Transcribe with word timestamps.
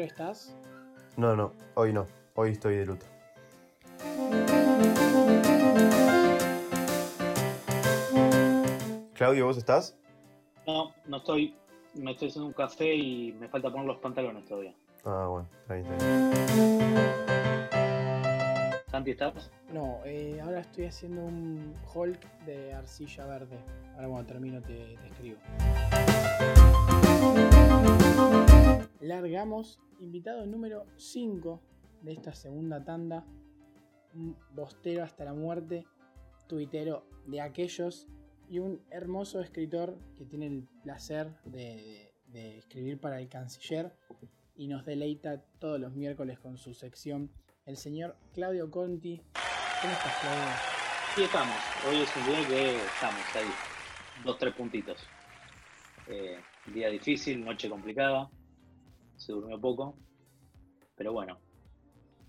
¿estás? 0.00 0.54
No, 1.16 1.36
no, 1.36 1.52
hoy 1.74 1.92
no. 1.92 2.06
Hoy 2.34 2.52
estoy 2.52 2.76
de 2.76 2.86
luto. 2.86 3.06
Claudio, 9.14 9.46
¿vos 9.46 9.58
estás? 9.58 9.96
No, 10.66 10.92
no 11.06 11.16
estoy. 11.18 11.54
Me 11.94 12.12
estoy 12.12 12.28
haciendo 12.28 12.46
un 12.46 12.54
café 12.54 12.94
y 12.94 13.32
me 13.32 13.48
falta 13.48 13.70
poner 13.70 13.86
los 13.86 13.98
pantalones 13.98 14.46
todavía. 14.46 14.74
Ah, 15.04 15.26
bueno, 15.28 15.48
está 15.60 15.74
bien, 15.74 15.86
está 15.86 16.06
bien. 16.06 16.32
Santi, 18.90 19.10
¿estás? 19.10 19.50
No, 19.72 20.00
eh, 20.04 20.40
ahora 20.42 20.60
estoy 20.60 20.86
haciendo 20.86 21.22
un 21.22 21.74
Hulk 21.94 22.44
de 22.46 22.72
arcilla 22.72 23.26
verde. 23.26 23.58
Ahora 23.96 24.08
cuando 24.08 24.26
termino 24.26 24.62
te, 24.62 24.96
te 24.96 25.06
escribo. 25.06 25.38
Largamos, 29.02 29.80
invitado 29.98 30.46
número 30.46 30.86
5 30.96 31.60
de 32.02 32.12
esta 32.12 32.36
segunda 32.36 32.84
tanda. 32.84 33.26
Un 34.14 34.36
bostero 34.52 35.02
hasta 35.02 35.24
la 35.24 35.34
muerte, 35.34 35.84
tuitero 36.46 37.04
de 37.26 37.40
aquellos 37.40 38.06
y 38.48 38.60
un 38.60 38.80
hermoso 38.90 39.40
escritor 39.40 39.98
que 40.16 40.24
tiene 40.24 40.46
el 40.46 40.68
placer 40.84 41.34
de, 41.46 42.14
escribir 42.32 43.00
para 43.00 43.20
el 43.20 43.28
canciller 43.28 43.92
y 44.54 44.68
nos 44.68 44.84
deleita 44.84 45.42
todos 45.58 45.80
los 45.80 45.92
miércoles 45.94 46.38
con 46.38 46.56
su 46.56 46.72
sección, 46.72 47.28
el 47.66 47.76
señor 47.76 48.16
Claudio 48.32 48.70
Conti. 48.70 49.20
¿Cómo 49.80 49.92
estás, 49.94 50.16
Claudio? 50.20 50.44
Sí, 51.16 51.22
estamos. 51.24 51.56
Hoy 51.88 51.96
es 51.96 52.16
un 52.16 52.26
día 52.26 52.48
que 52.48 52.76
estamos 52.76 53.20
ahí. 53.34 53.50
Dos, 54.24 54.38
tres 54.38 54.54
puntitos. 54.54 54.98
Eh, 56.06 56.38
día 56.72 56.88
difícil, 56.88 57.44
noche 57.44 57.68
complicada. 57.68 58.30
Se 59.22 59.32
durmió 59.32 59.60
poco. 59.60 59.94
Pero 60.96 61.12
bueno, 61.12 61.38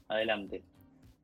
adelante. 0.08 0.64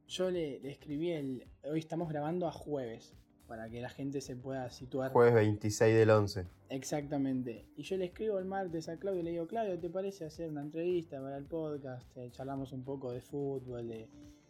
Yo 0.07 0.31
le, 0.31 0.59
le 0.59 0.71
escribí 0.71 1.11
el. 1.11 1.47
Hoy 1.63 1.80
estamos 1.80 2.09
grabando 2.09 2.47
a 2.47 2.52
jueves, 2.52 3.16
para 3.47 3.69
que 3.69 3.79
la 3.81 3.89
gente 3.89 4.21
se 4.21 4.35
pueda 4.35 4.69
situar. 4.71 5.11
Jueves 5.11 5.35
26 5.35 5.95
del 5.95 6.09
11. 6.09 6.47
Exactamente. 6.69 7.67
Y 7.75 7.83
yo 7.83 7.97
le 7.97 8.05
escribo 8.05 8.39
el 8.39 8.45
martes 8.45 8.89
a 8.89 8.97
Claudio 8.97 9.21
y 9.21 9.23
le 9.23 9.31
digo, 9.31 9.47
Claudio, 9.47 9.79
¿te 9.79 9.89
parece 9.89 10.25
hacer 10.25 10.49
una 10.49 10.61
entrevista 10.61 11.21
para 11.21 11.38
el 11.38 11.45
podcast? 11.45 12.17
Eh, 12.17 12.29
charlamos 12.31 12.72
un 12.73 12.83
poco 12.83 13.11
de 13.11 13.22
fútbol, 13.22 13.88
de, 13.88 14.07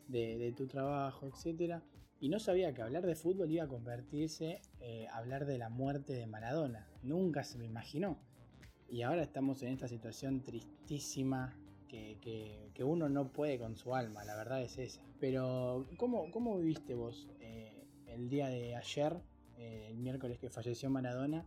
de- 0.08 0.38
de 0.38 0.52
tu 0.54 0.68
trabajo, 0.68 1.28
etcétera. 1.28 1.84
Y 2.22 2.30
no 2.30 2.40
sabía 2.40 2.74
que 2.74 2.82
hablar 2.82 3.06
de 3.06 3.16
fútbol 3.16 3.52
iba 3.52 3.64
a 3.66 3.68
convertirse 3.68 4.62
eh, 4.82 5.08
hablar 5.12 5.46
de 5.46 5.58
la 5.58 5.70
muerte 5.70 6.14
de 6.14 6.28
Maradona. 6.28 6.88
Nunca 7.04 7.44
se 7.44 7.58
me 7.58 7.66
imaginó. 7.66 8.18
Y 8.92 9.02
ahora 9.04 9.24
estamos 9.24 9.62
en 9.64 9.70
esta 9.74 9.88
situación 9.88 10.42
tristísima 10.42 11.56
que, 11.88 12.18
que- 12.22 12.70
que 12.74 12.84
uno 12.84 13.10
no 13.10 13.28
puede 13.30 13.60
con 13.60 13.76
su 13.76 13.94
alma, 13.96 14.24
la 14.26 14.36
verdad 14.36 14.62
es 14.62 14.78
esa. 14.78 15.02
Pero, 15.20 15.86
¿cómo, 15.98 16.32
cómo 16.32 16.58
viviste 16.58 16.96
vos 16.96 17.28
eh, 17.40 17.84
el 18.08 18.30
día 18.30 18.48
de 18.48 18.76
ayer, 18.76 19.18
eh, 19.58 19.88
el 19.90 19.98
miércoles 19.98 20.40
que 20.40 20.50
falleció 20.50 20.90
Maradona? 20.90 21.46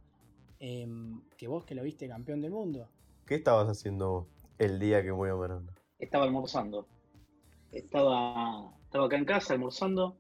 em, 0.65 1.21
que 1.37 1.49
vos 1.49 1.65
que 1.65 1.75
lo 1.75 1.83
viste 1.83 2.07
campeón 2.07 2.41
del 2.41 2.53
mundo. 2.53 2.87
¿Qué 3.27 3.35
estabas 3.35 3.69
haciendo 3.69 4.11
vos 4.13 4.27
el 4.59 4.79
día 4.79 5.03
que 5.03 5.13
murió 5.13 5.37
Maradona? 5.37 5.73
Estaba 5.99 6.25
almorzando. 6.25 6.87
Estaba, 7.73 8.73
estaba 8.85 9.07
acá 9.07 9.17
en 9.17 9.25
casa 9.25 9.55
almorzando 9.55 10.15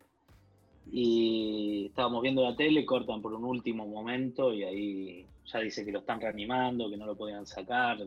y 0.91 1.87
estábamos 1.87 2.23
viendo 2.23 2.43
la 2.43 2.57
tele, 2.57 2.85
cortan 2.85 3.23
por 3.23 3.35
un 3.35 3.45
último 3.45 3.87
momento 3.87 4.53
y 4.53 4.65
ahí 4.65 5.27
ya 5.47 5.59
dice 5.61 5.85
que 5.85 5.93
lo 5.93 6.01
están 6.01 6.21
reanimando, 6.21 6.89
que 6.91 6.97
no 6.97 7.07
lo 7.07 7.17
podían 7.17 7.47
sacar. 7.47 7.99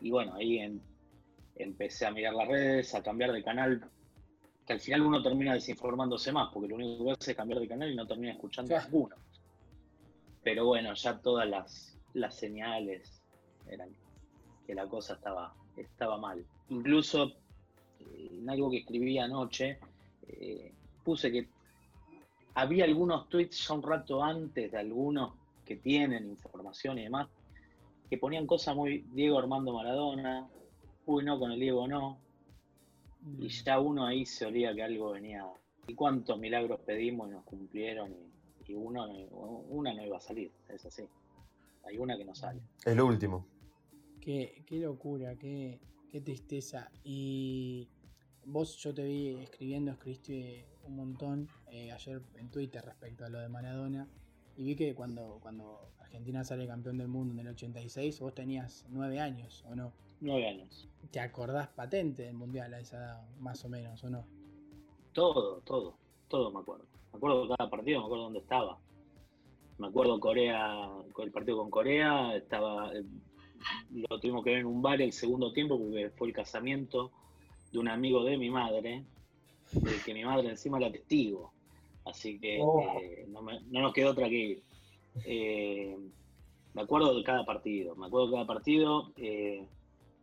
Y 0.00 0.10
bueno, 0.10 0.34
ahí 0.34 0.58
en- 0.58 0.82
empecé 1.56 2.06
a 2.06 2.10
mirar 2.10 2.34
las 2.34 2.48
redes, 2.48 2.94
a 2.94 3.02
cambiar 3.02 3.32
de 3.32 3.42
canal, 3.42 3.82
que 4.66 4.72
al 4.72 4.80
final 4.80 5.02
uno 5.02 5.22
termina 5.22 5.54
desinformándose 5.54 6.32
más, 6.32 6.50
porque 6.52 6.68
lo 6.68 6.76
único 6.76 7.04
que 7.04 7.10
hace 7.12 7.30
es 7.32 7.36
cambiar 7.36 7.60
de 7.60 7.68
canal 7.68 7.90
y 7.90 7.96
no 7.96 8.06
termina 8.06 8.32
escuchando 8.32 8.68
Claro. 8.68 8.84
ninguno. 8.84 9.16
Pero 10.42 10.66
bueno, 10.66 10.94
ya 10.94 11.18
todas 11.20 11.48
las, 11.48 11.96
las 12.14 12.34
señales 12.36 13.22
eran 13.68 13.90
que 14.66 14.74
la 14.74 14.86
cosa 14.86 15.14
estaba, 15.14 15.54
estaba 15.76 16.18
mal. 16.18 16.44
Incluso 16.68 17.32
eh, 18.00 18.28
en 18.32 18.48
algo 18.50 18.70
que 18.70 18.78
escribí 18.78 19.18
anoche, 19.18 19.78
eh, 20.28 20.72
puse 21.04 21.30
que 21.30 21.48
había 22.54 22.84
algunos 22.84 23.28
tweets 23.28 23.66
ya 23.68 23.74
un 23.74 23.82
rato 23.82 24.22
antes 24.22 24.70
de 24.72 24.78
algunos 24.78 25.32
que 25.64 25.76
tienen 25.76 26.28
información 26.28 26.98
y 26.98 27.04
demás, 27.04 27.28
que 28.10 28.18
ponían 28.18 28.46
cosas 28.46 28.76
muy 28.76 29.04
Diego 29.12 29.38
Armando 29.38 29.72
Maradona, 29.72 30.48
uy 31.06 31.24
no, 31.24 31.38
con 31.38 31.52
el 31.52 31.60
Diego 31.60 31.86
no, 31.88 32.18
y 33.38 33.48
ya 33.48 33.78
uno 33.78 34.04
ahí 34.06 34.26
se 34.26 34.46
olía 34.46 34.74
que 34.74 34.82
algo 34.82 35.12
venía. 35.12 35.46
¿Y 35.86 35.94
cuántos 35.94 36.38
milagros 36.38 36.80
pedimos 36.80 37.28
y 37.28 37.32
nos 37.32 37.44
cumplieron? 37.44 38.12
Y, 38.66 38.72
y 38.72 38.74
uno, 38.74 39.06
no- 39.06 39.64
una 39.68 39.92
no 39.94 40.04
iba 40.04 40.16
a 40.16 40.20
salir, 40.20 40.52
es 40.68 40.84
así. 40.84 41.04
Hay 41.84 41.98
una 41.98 42.16
que 42.16 42.24
no 42.24 42.34
sale. 42.34 42.60
El 42.84 43.00
último. 43.00 43.46
Qué, 44.20 44.62
qué 44.66 44.76
locura, 44.78 45.36
qué, 45.36 45.80
qué 46.10 46.20
tristeza. 46.20 46.90
Y 47.02 47.88
vos, 48.44 48.76
yo 48.76 48.94
te 48.94 49.02
vi 49.04 49.36
escribiendo, 49.42 49.90
escribiste 49.92 50.66
un 50.84 50.96
montón 50.96 51.48
eh, 51.70 51.90
ayer 51.92 52.22
en 52.36 52.50
Twitter 52.50 52.84
respecto 52.84 53.24
a 53.24 53.28
lo 53.28 53.40
de 53.40 53.48
Maradona. 53.48 54.08
Y 54.56 54.64
vi 54.64 54.76
que 54.76 54.94
cuando, 54.94 55.38
cuando 55.42 55.80
Argentina 56.00 56.44
sale 56.44 56.66
campeón 56.66 56.98
del 56.98 57.08
mundo 57.08 57.32
en 57.32 57.40
el 57.40 57.48
86, 57.48 58.20
vos 58.20 58.34
tenías 58.34 58.84
nueve 58.90 59.18
años, 59.18 59.64
¿o 59.68 59.74
no? 59.74 59.92
Nueve 60.20 60.46
años. 60.46 60.88
¿Te 61.10 61.20
acordás 61.20 61.68
patente 61.68 62.24
del 62.24 62.34
mundial 62.34 62.72
a 62.74 62.80
esa 62.80 62.96
edad, 62.98 63.28
más 63.40 63.64
o 63.64 63.68
menos, 63.68 64.04
o 64.04 64.10
no? 64.10 64.24
Todo, 65.12 65.60
todo, 65.62 65.96
todo 66.28 66.50
me 66.50 66.60
acuerdo. 66.60 66.84
Me 67.12 67.16
acuerdo 67.16 67.42
de 67.42 67.56
cada 67.56 67.70
partido, 67.70 68.00
me 68.00 68.04
acuerdo 68.04 68.24
dónde 68.24 68.38
estaba. 68.38 68.78
Me 69.78 69.86
acuerdo 69.88 70.20
Corea, 70.20 70.88
el 71.18 71.32
partido 71.32 71.56
con 71.58 71.70
Corea, 71.70 72.36
estaba, 72.36 72.92
eh, 72.94 73.04
lo 73.90 74.20
tuvimos 74.20 74.44
que 74.44 74.50
ver 74.50 74.60
en 74.60 74.66
un 74.66 74.82
bar 74.82 75.00
el 75.02 75.12
segundo 75.12 75.52
tiempo 75.52 75.78
porque 75.78 76.10
fue 76.10 76.28
el 76.28 76.34
casamiento 76.34 77.10
de 77.72 77.78
un 77.78 77.88
amigo 77.88 78.22
de 78.22 78.36
mi 78.36 78.50
madre, 78.50 79.04
del 79.72 80.02
que 80.04 80.14
mi 80.14 80.24
madre 80.24 80.50
encima 80.50 80.78
era 80.78 80.92
testigo. 80.92 81.51
Así 82.04 82.38
que 82.38 82.58
Oh. 82.60 82.98
eh, 83.00 83.24
no, 83.28 83.42
me- 83.42 83.60
no 83.70 83.80
nos 83.80 83.92
quedó 83.92 84.10
otra 84.10 84.28
que 84.28 84.34
ir. 84.34 84.62
Eh, 85.24 85.96
me 86.74 86.82
acuerdo 86.82 87.14
de 87.14 87.22
cada 87.22 87.44
partido, 87.44 87.94
me 87.96 88.06
acuerdo 88.06 88.26
de 88.28 88.32
cada 88.34 88.46
partido. 88.46 89.12
eh, 89.16 89.66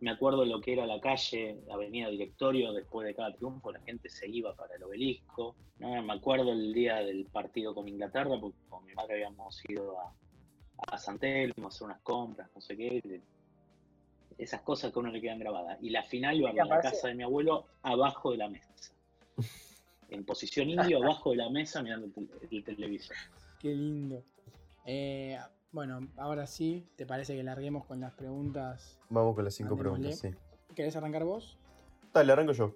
me 0.02 0.12
acuerdo 0.12 0.46
lo 0.46 0.62
que 0.62 0.72
era 0.72 0.86
la 0.86 1.02
calle, 1.02 1.58
Avenida 1.70 2.10
Directorio, 2.10 2.72
después 2.72 3.06
de 3.06 3.14
cada 3.14 3.34
triunfo 3.36 3.70
la 3.74 3.82
gente 3.82 4.10
se 4.10 4.30
iba 4.30 4.56
para 4.56 4.76
el 4.76 4.84
obelisco. 4.84 5.56
¿no? 5.80 6.02
Me 6.02 6.14
acuerdo 6.14 6.54
el 6.54 6.74
día 6.74 6.98
del 6.98 7.26
partido 7.26 7.76
con 7.76 7.86
Inglaterra, 7.90 8.38
porque 8.40 8.58
con 8.70 8.86
mi 8.86 8.94
madre 8.94 9.16
habíamos 9.16 9.62
ido 9.70 10.00
a, 10.00 10.14
a 10.88 10.98
San 10.98 11.20
Telmo 11.20 11.66
a 11.66 11.68
hacer 11.68 11.84
unas 11.86 12.00
compras, 12.02 12.50
no 12.56 12.62
sé 12.62 12.78
qué. 12.78 13.22
Esas 14.38 14.62
cosas 14.62 14.94
que 14.94 15.00
a 15.00 15.02
uno 15.02 15.12
le 15.12 15.20
quedan 15.20 15.40
grabadas. 15.40 15.78
Y 15.82 15.90
la 15.90 16.04
final 16.04 16.38
iba 16.38 16.50
a 16.50 16.54
la 16.54 16.80
casa 16.82 17.10
de 17.10 17.16
mi 17.16 17.24
abuelo 17.24 17.66
abajo 17.84 18.32
de 18.32 18.38
la 18.38 18.48
mesa. 18.48 18.94
En 20.10 20.26
posición 20.26 20.70
indio, 20.70 20.98
abajo 21.04 21.32
de 21.32 21.38
la 21.38 21.50
mesa, 21.50 21.82
mirando 21.84 22.08
el, 22.08 22.14
tel- 22.14 22.30
el 22.52 22.64
televisor. 22.64 23.16
Qué 23.60 23.70
lindo. 23.76 24.24
Eh, 24.86 25.38
bueno, 25.72 26.08
ahora 26.18 26.48
sí, 26.48 26.88
¿te 26.96 27.06
parece 27.06 27.36
que 27.36 27.44
larguemos 27.44 27.86
con 27.86 28.00
las 28.00 28.14
preguntas? 28.14 28.98
Vamos 29.10 29.36
con 29.36 29.44
las 29.44 29.54
cinco 29.54 29.78
preguntas, 29.78 30.18
sí. 30.18 30.30
¿Querés 30.76 30.96
arrancar 30.96 31.24
vos? 31.26 31.58
Dale, 32.14 32.32
arranco 32.32 32.54
yo. 32.54 32.76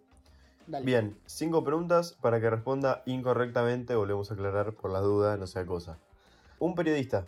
Dale. 0.67 0.85
Bien, 0.85 1.17
cinco 1.25 1.63
preguntas 1.63 2.17
para 2.21 2.39
que 2.39 2.49
responda 2.49 3.01
incorrectamente, 3.05 3.95
volvemos 3.95 4.29
a 4.29 4.35
aclarar 4.35 4.73
por 4.73 4.91
las 4.91 5.01
dudas, 5.03 5.39
no 5.39 5.47
sea 5.47 5.65
cosa. 5.65 5.97
Un 6.59 6.75
periodista, 6.75 7.25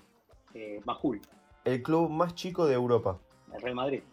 Eh, 0.53 0.81
Bajul, 0.85 1.19
el 1.65 1.81
club 1.83 2.09
más 2.09 2.35
chico 2.35 2.65
de 2.67 2.75
Europa, 2.75 3.19
el 3.53 3.61
Real 3.61 3.75
Madrid. 3.75 4.03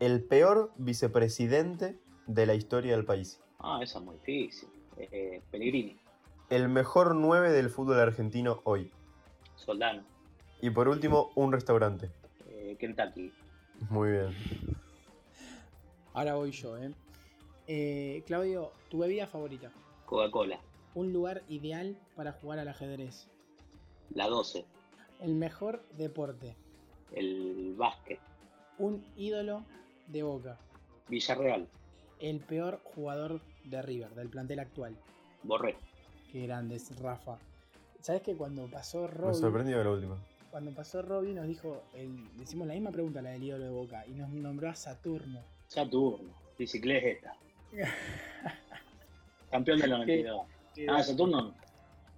el 0.00 0.22
peor 0.24 0.72
vicepresidente 0.76 1.98
de 2.26 2.46
la 2.46 2.54
historia 2.54 2.96
del 2.96 3.04
país, 3.06 3.40
Ah, 3.60 3.78
eso 3.82 3.98
es 3.98 4.04
muy 4.04 4.16
difícil. 4.16 4.68
Eh, 4.96 5.42
Pellegrini, 5.50 5.96
el 6.50 6.68
mejor 6.68 7.14
9 7.14 7.50
del 7.50 7.70
fútbol 7.70 7.98
argentino 8.00 8.60
hoy. 8.64 8.90
Soldano, 9.56 10.02
Y 10.60 10.70
por 10.70 10.88
último, 10.88 11.30
un 11.34 11.52
restaurante. 11.52 12.10
eh, 12.48 12.76
Kentucky. 12.78 13.32
Muy 13.90 14.10
bien. 14.12 14.34
Ahora 16.12 16.34
voy 16.34 16.52
yo, 16.52 16.76
¿eh? 16.78 16.92
Eh, 17.66 18.22
Claudio, 18.26 18.72
tu 18.88 18.98
bebida 18.98 19.26
favorita. 19.26 19.70
Coca-Cola, 20.06 20.60
Un 20.94 21.12
lugar 21.12 21.42
ideal 21.48 21.96
para 22.14 22.32
jugar 22.32 22.58
al 22.58 22.68
ajedrez. 22.68 23.26
la 24.10 24.28
12, 24.28 24.64
El 25.20 25.34
mejor 25.34 25.82
deporte. 25.96 26.56
el 27.12 27.74
básquet, 27.76 28.20
Un 28.78 29.04
ídolo 29.16 29.64
de 30.08 30.22
Boca. 30.22 30.58
Villarreal, 31.08 31.66
El 32.20 32.40
peor 32.40 32.80
jugador 32.84 33.40
de 33.64 33.82
River, 33.82 34.10
del 34.14 34.28
plantel 34.28 34.58
actual. 34.60 34.96
Borré. 35.42 35.76
Qué 36.32 36.46
grande 36.46 36.76
es 36.76 36.98
Rafa. 37.00 37.38
¿Sabes 38.00 38.22
que 38.22 38.34
cuando 38.34 38.66
pasó 38.66 39.02
Me 39.02 39.08
Robbie, 39.08 39.34
sorprendió 39.34 39.82
la 39.84 39.90
última. 39.90 40.16
cuando 40.50 40.70
pasó 40.72 41.02
Robbie 41.02 41.32
nos 41.34 41.46
dijo, 41.46 41.82
el- 41.94 42.28
decimos 42.36 42.66
la 42.66 42.74
misma 42.74 42.90
pregunta, 42.90 43.22
la 43.22 43.30
del 43.30 43.42
ídolo 43.44 43.64
de 43.64 43.70
Boca, 43.70 44.04
y 44.06 44.10
nos 44.12 44.28
nombró 44.30 44.68
a 44.70 44.74
Saturno. 44.74 45.40
Saturno, 45.68 46.30
bicicleta. 46.58 47.34
Campeón 49.50 49.80
del 49.80 49.90
92. 49.90 50.46
Ah, 50.88 51.02
Saturno, 51.02 51.54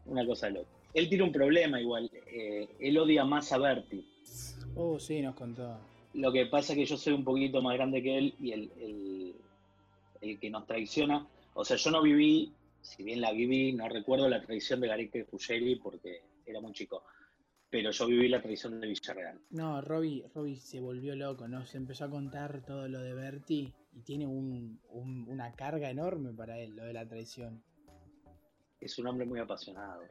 una 0.06 0.26
cosa 0.26 0.48
loca. 0.50 0.68
Él 0.94 1.08
tiene 1.08 1.24
un 1.24 1.32
problema 1.32 1.80
igual. 1.80 2.10
eh, 2.26 2.68
él 2.80 2.98
odia 2.98 3.24
más 3.24 3.52
a 3.52 3.58
Berti. 3.58 4.06
Oh, 4.74 4.98
sí, 4.98 5.20
nos 5.20 5.34
contó. 5.34 5.76
Lo 6.14 6.32
que 6.32 6.46
pasa 6.46 6.72
es 6.72 6.78
que 6.78 6.86
yo 6.86 6.96
soy 6.96 7.12
un 7.12 7.24
poquito 7.24 7.60
más 7.60 7.74
grande 7.76 8.02
que 8.02 8.16
él 8.18 8.34
y 8.40 8.52
el, 8.52 8.72
el- 8.80 9.34
el 10.32 10.38
que 10.40 10.50
nos 10.50 10.66
traiciona. 10.66 11.26
O 11.54 11.64
sea, 11.64 11.76
yo 11.76 11.90
no 11.90 12.02
viví, 12.02 12.52
si 12.80 13.02
bien 13.02 13.20
la 13.20 13.32
viví, 13.32 13.72
no 13.72 13.88
recuerdo 13.88 14.28
la 14.28 14.42
traición 14.42 14.80
de 14.80 14.88
Gareca 14.88 15.18
y 15.18 15.22
Ruggeri 15.24 15.76
porque 15.76 16.22
era 16.44 16.60
muy 16.60 16.72
chico. 16.72 17.04
Pero 17.68 17.90
yo 17.90 18.06
viví 18.06 18.28
la 18.28 18.40
traición 18.40 18.80
de 18.80 18.86
Villarreal. 18.86 19.40
No, 19.50 19.80
Robbie, 19.80 20.24
Robbie 20.34 20.56
se 20.56 20.80
volvió 20.80 21.16
loco, 21.16 21.48
¿no? 21.48 21.66
Se 21.66 21.78
empezó 21.78 22.04
a 22.04 22.10
contar 22.10 22.64
todo 22.64 22.86
lo 22.88 23.00
de 23.00 23.12
Berti 23.14 23.72
y 23.92 24.00
tiene 24.02 24.26
un- 24.26 24.80
un- 24.90 25.26
una 25.28 25.52
carga 25.52 25.90
enorme 25.90 26.32
para 26.32 26.58
él, 26.58 26.76
lo 26.76 26.84
de 26.84 26.92
la 26.92 27.08
traición. 27.08 27.62
Es 28.80 28.98
un 28.98 29.06
hombre 29.08 29.26
muy 29.26 29.40
apasionado. 29.40 30.02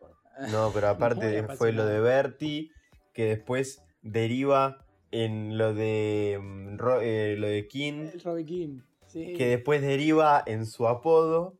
No, 0.52 0.72
pero 0.74 0.90
aparte 0.90 1.44
fue 1.58 1.72
lo 1.72 1.86
de 1.86 2.00
Berti, 2.02 2.72
que 3.14 3.26
después 3.26 3.82
deriva 4.02 4.86
en 5.12 5.58
lo 5.58 5.74
de 5.74 6.38
mm, 6.42 6.78
eh, 7.02 7.36
lo 7.40 7.48
de 7.48 7.68
King, 7.68 8.10
El 8.14 8.20
Robbie 8.22 8.46
King, 8.46 8.80
sí. 9.16 9.34
que 9.34 9.48
después 9.48 9.82
deriva 9.82 10.44
en 10.46 10.66
su 10.66 10.88
apodo. 10.88 11.54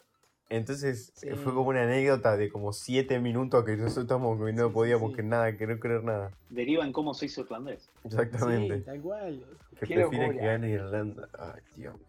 Entonces 0.50 1.12
Sí. 1.16 1.30
fue 1.32 1.54
como 1.56 1.70
una 1.70 1.84
anécdota 1.84 2.38
de 2.38 2.50
como 2.52 2.72
siete 2.72 3.20
minutos 3.20 3.66
que 3.66 3.72
nosotros 3.78 4.04
estábamos 4.04 4.38
que 4.46 4.54
no 4.54 4.68
sí, 4.68 4.74
podíamos 4.74 5.10
sí. 5.12 5.16
que 5.16 5.24
nada, 5.24 5.58
que 5.58 5.66
no 5.66 5.80
creer 5.80 6.04
nada. 6.04 6.32
Deriva 6.52 6.86
en 6.86 6.94
cómo 6.94 7.16
se 7.16 7.26
hizo 7.26 7.42
irlandés. 7.42 7.90
Exactamente. 8.04 8.78
Sí, 8.78 8.84
tal 8.84 9.02
cual. 9.02 9.44
que 9.80 9.88
que 9.88 10.34
gane 10.36 10.70
Irlanda. 10.70 11.28
Ay, 11.40 11.62
Dios 11.76 11.96
mío. 11.96 12.06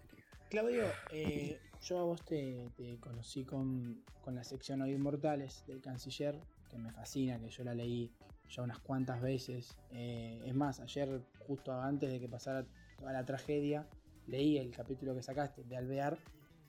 Claudio, 0.51 0.85
eh, 1.13 1.59
yo 1.83 1.99
a 1.99 2.03
vos 2.05 2.23
te, 2.25 2.69
te 2.77 2.99
conocí 3.01 3.45
con, 3.45 4.03
con 4.23 4.35
la 4.35 4.45
sección 4.45 4.83
Hoy 4.83 4.93
Inmortales 4.93 5.65
del 5.67 5.81
Canciller, 5.81 6.39
que 6.71 6.77
me 6.79 6.93
fascina, 6.93 7.39
que 7.41 7.49
yo 7.49 7.65
la 7.65 7.75
leí 7.75 8.13
ya 8.51 8.63
unas 8.63 8.79
cuantas 8.81 9.21
veces. 9.23 9.77
Eh, 9.93 10.43
es 10.45 10.55
más, 10.55 10.79
ayer, 10.81 11.21
justo 11.47 11.73
antes 11.73 12.13
de 12.13 12.21
que 12.21 12.29
pasara 12.29 12.67
toda 12.99 13.13
la 13.13 13.25
tragedia, 13.25 13.87
leí 14.27 14.59
el 14.59 14.71
capítulo 14.71 15.15
que 15.15 15.23
sacaste 15.23 15.65
de 15.65 15.77
Alvear 15.77 16.19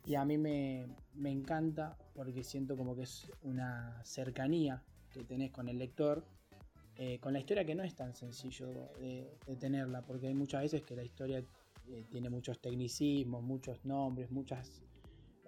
y 0.06 0.16
a 0.16 0.24
mí 0.24 0.38
me, 0.38 0.88
me 1.16 1.32
encanta 1.32 1.98
porque 2.14 2.44
siento 2.44 2.78
como 2.78 2.96
que 2.96 3.04
es 3.04 3.30
una 3.44 4.02
cercanía 4.04 4.84
que 5.12 5.24
tenés 5.24 5.52
con 5.52 5.68
el 5.68 5.78
lector. 5.78 6.26
eh, 7.00 7.20
con 7.20 7.32
la 7.32 7.40
historia 7.40 7.64
que 7.64 7.76
no 7.76 7.84
es 7.84 7.94
tan 7.94 8.16
sencillo 8.16 8.72
de, 9.00 9.38
tenerla, 9.60 10.02
porque 10.02 10.28
hay 10.28 10.34
muchas 10.34 10.64
veces 10.64 10.82
que 10.82 10.96
la 10.96 11.04
historia 11.04 11.44
eh, 11.88 12.06
tiene 12.10 12.30
muchos 12.30 12.60
tecnicismos, 12.60 13.44
muchos 13.44 13.86
nombres, 13.86 14.32
muchas 14.32 14.82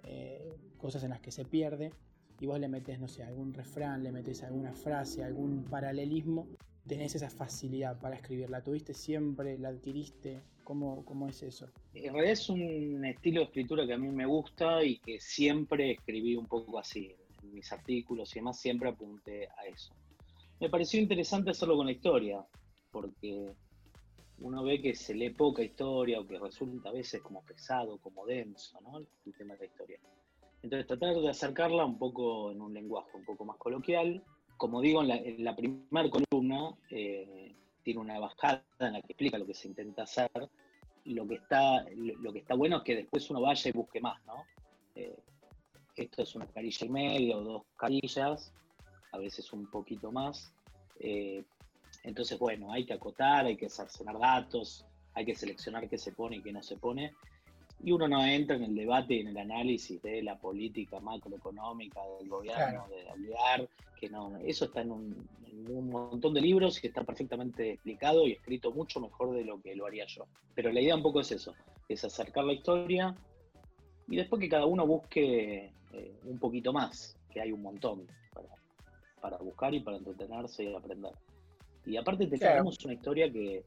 eh, 0.04 0.56
cosas 0.78 1.02
en 1.02 1.10
las 1.10 1.20
que 1.20 1.32
se 1.32 1.44
pierde. 1.44 1.92
Y 2.38 2.46
vos 2.46 2.60
le 2.60 2.68
metes, 2.68 3.00
no 3.00 3.08
sé, 3.08 3.24
algún 3.24 3.52
refrán, 3.52 4.04
le 4.04 4.12
metes 4.12 4.44
alguna 4.44 4.72
frase, 4.74 5.24
algún 5.24 5.64
paralelismo, 5.64 6.46
tenés 6.86 7.14
esa 7.14 7.30
facilidad 7.30 7.98
para 8.00 8.16
escribirla. 8.16 8.62
¿Tuviste 8.62 8.94
siempre? 8.94 9.58
¿La 9.58 9.68
adquiriste? 9.68 10.42
¿Cómo, 10.64 11.04
cómo 11.04 11.28
es 11.28 11.42
eso? 11.42 11.68
En 11.94 12.12
realidad 12.12 12.32
es 12.32 12.48
un 12.48 13.04
estilo 13.04 13.40
de 13.40 13.46
escritura 13.46 13.86
que 13.86 13.94
a 13.94 13.98
mí 13.98 14.08
me 14.08 14.26
gusta 14.26 14.84
y 14.84 14.98
que 14.98 15.18
siempre 15.20 15.92
escribí 15.92 16.36
un 16.36 16.46
poco 16.46 16.78
así. 16.78 17.14
En 17.42 17.54
mis 17.54 17.72
artículos 17.72 18.34
y 18.34 18.40
demás 18.40 18.60
siempre 18.60 18.88
apunté 18.88 19.48
a 19.48 19.66
eso. 19.66 19.92
Me 20.60 20.68
pareció 20.68 21.00
interesante 21.00 21.50
hacerlo 21.50 21.76
con 21.76 21.86
la 21.86 21.92
historia, 21.92 22.44
porque 22.90 23.54
uno 24.40 24.62
ve 24.62 24.80
que 24.80 24.94
se 24.94 25.14
lee 25.14 25.30
poca 25.30 25.62
historia 25.62 26.20
o 26.20 26.26
que 26.26 26.38
resulta 26.38 26.90
a 26.90 26.92
veces 26.92 27.22
como 27.22 27.42
pesado, 27.42 27.98
como 27.98 28.26
denso, 28.26 28.80
¿no? 28.80 28.98
El 28.98 29.34
tema 29.36 29.54
de 29.54 29.60
la 29.60 29.66
historia. 29.66 29.98
Entonces 30.62 30.86
tratar 30.86 31.14
de 31.16 31.28
acercarla 31.28 31.84
un 31.84 31.98
poco 31.98 32.52
en 32.52 32.60
un 32.60 32.74
lenguaje 32.74 33.16
un 33.16 33.24
poco 33.24 33.44
más 33.44 33.56
coloquial. 33.56 34.22
Como 34.60 34.82
digo, 34.82 35.00
en 35.02 35.42
la, 35.42 35.56
primera 35.56 36.10
columna 36.10 36.74
eh, 36.90 37.54
tiene 37.82 37.98
una 37.98 38.18
bajada 38.18 38.62
en 38.80 38.92
la 38.92 39.00
que 39.00 39.12
explica 39.14 39.38
lo 39.38 39.46
que 39.46 39.54
se 39.54 39.68
intenta 39.68 40.02
hacer. 40.02 40.30
Lo 41.06 41.26
que 41.26 41.36
está, 41.36 41.82
lo, 41.96 42.30
que 42.30 42.40
está 42.40 42.56
bueno 42.56 42.76
es 42.76 42.82
que 42.82 42.96
después 42.96 43.30
uno 43.30 43.40
vaya 43.40 43.70
y 43.70 43.72
busque 43.72 44.02
más, 44.02 44.22
¿no? 44.26 44.44
Eh, 44.96 45.16
esto 45.96 46.22
es 46.22 46.34
una 46.34 46.44
carilla 46.44 46.86
y 46.86 46.90
medio, 46.90 47.38
o 47.38 47.40
dos 47.40 47.62
carillas, 47.74 48.52
a 49.12 49.16
veces 49.16 49.50
un 49.54 49.64
poquito 49.70 50.12
más. 50.12 50.52
Eh, 50.98 51.42
entonces, 52.04 52.38
bueno, 52.38 52.70
hay 52.70 52.84
que 52.84 52.92
acotar, 52.92 53.46
hay 53.46 53.56
que 53.56 53.70
cercenar 53.70 54.18
datos, 54.18 54.84
hay 55.14 55.24
que 55.24 55.34
seleccionar 55.34 55.88
qué 55.88 55.96
se 55.96 56.12
pone 56.12 56.36
y 56.36 56.42
qué 56.42 56.52
no 56.52 56.62
se 56.62 56.76
pone. 56.76 57.14
Y 57.82 57.92
uno 57.92 58.06
no 58.08 58.24
entra 58.24 58.56
en 58.56 58.64
el 58.64 58.74
debate 58.74 59.14
y 59.14 59.20
en 59.20 59.28
el 59.28 59.38
análisis 59.38 60.02
de 60.02 60.22
la 60.22 60.38
política 60.38 61.00
macroeconómica 61.00 62.00
del 62.18 62.28
gobierno, 62.28 62.86
Claro. 62.86 62.88
de 62.88 63.10
Alvear, 63.10 63.68
que 63.98 64.10
no, 64.10 64.36
eso 64.38 64.66
está 64.66 64.82
en 64.82 64.90
un, 64.90 65.28
en 65.46 65.74
un 65.76 65.88
montón 65.88 66.34
de 66.34 66.40
libros 66.42 66.82
y 66.82 66.88
está 66.88 67.04
perfectamente 67.04 67.72
explicado 67.72 68.26
y 68.26 68.32
escrito 68.32 68.70
mucho 68.72 69.00
mejor 69.00 69.32
de 69.32 69.44
lo 69.44 69.60
que 69.60 69.74
lo 69.74 69.86
haría 69.86 70.04
yo. 70.06 70.26
Pero 70.54 70.70
la 70.72 70.80
idea 70.80 70.94
un 70.96 71.02
poco 71.02 71.20
es 71.20 71.32
eso, 71.32 71.54
es 71.88 72.04
acercar 72.04 72.44
la 72.44 72.52
historia 72.52 73.14
y 74.08 74.16
después 74.16 74.40
que 74.40 74.48
cada 74.48 74.66
uno 74.66 74.86
busque 74.86 75.72
eh, 75.92 76.12
un 76.24 76.38
poquito 76.38 76.72
más, 76.72 77.16
que 77.32 77.40
hay 77.40 77.52
un 77.52 77.62
montón 77.62 78.06
para, 78.34 78.48
para 79.20 79.38
buscar 79.38 79.72
y 79.74 79.80
para 79.80 79.96
entretenerse 79.96 80.64
y 80.64 80.74
aprender. 80.74 81.12
Y 81.86 81.96
aparte 81.96 82.26
te 82.26 82.36
Claro. 82.38 82.52
traemos 82.54 82.84
una 82.84 82.94
historia 82.94 83.30
que, 83.32 83.64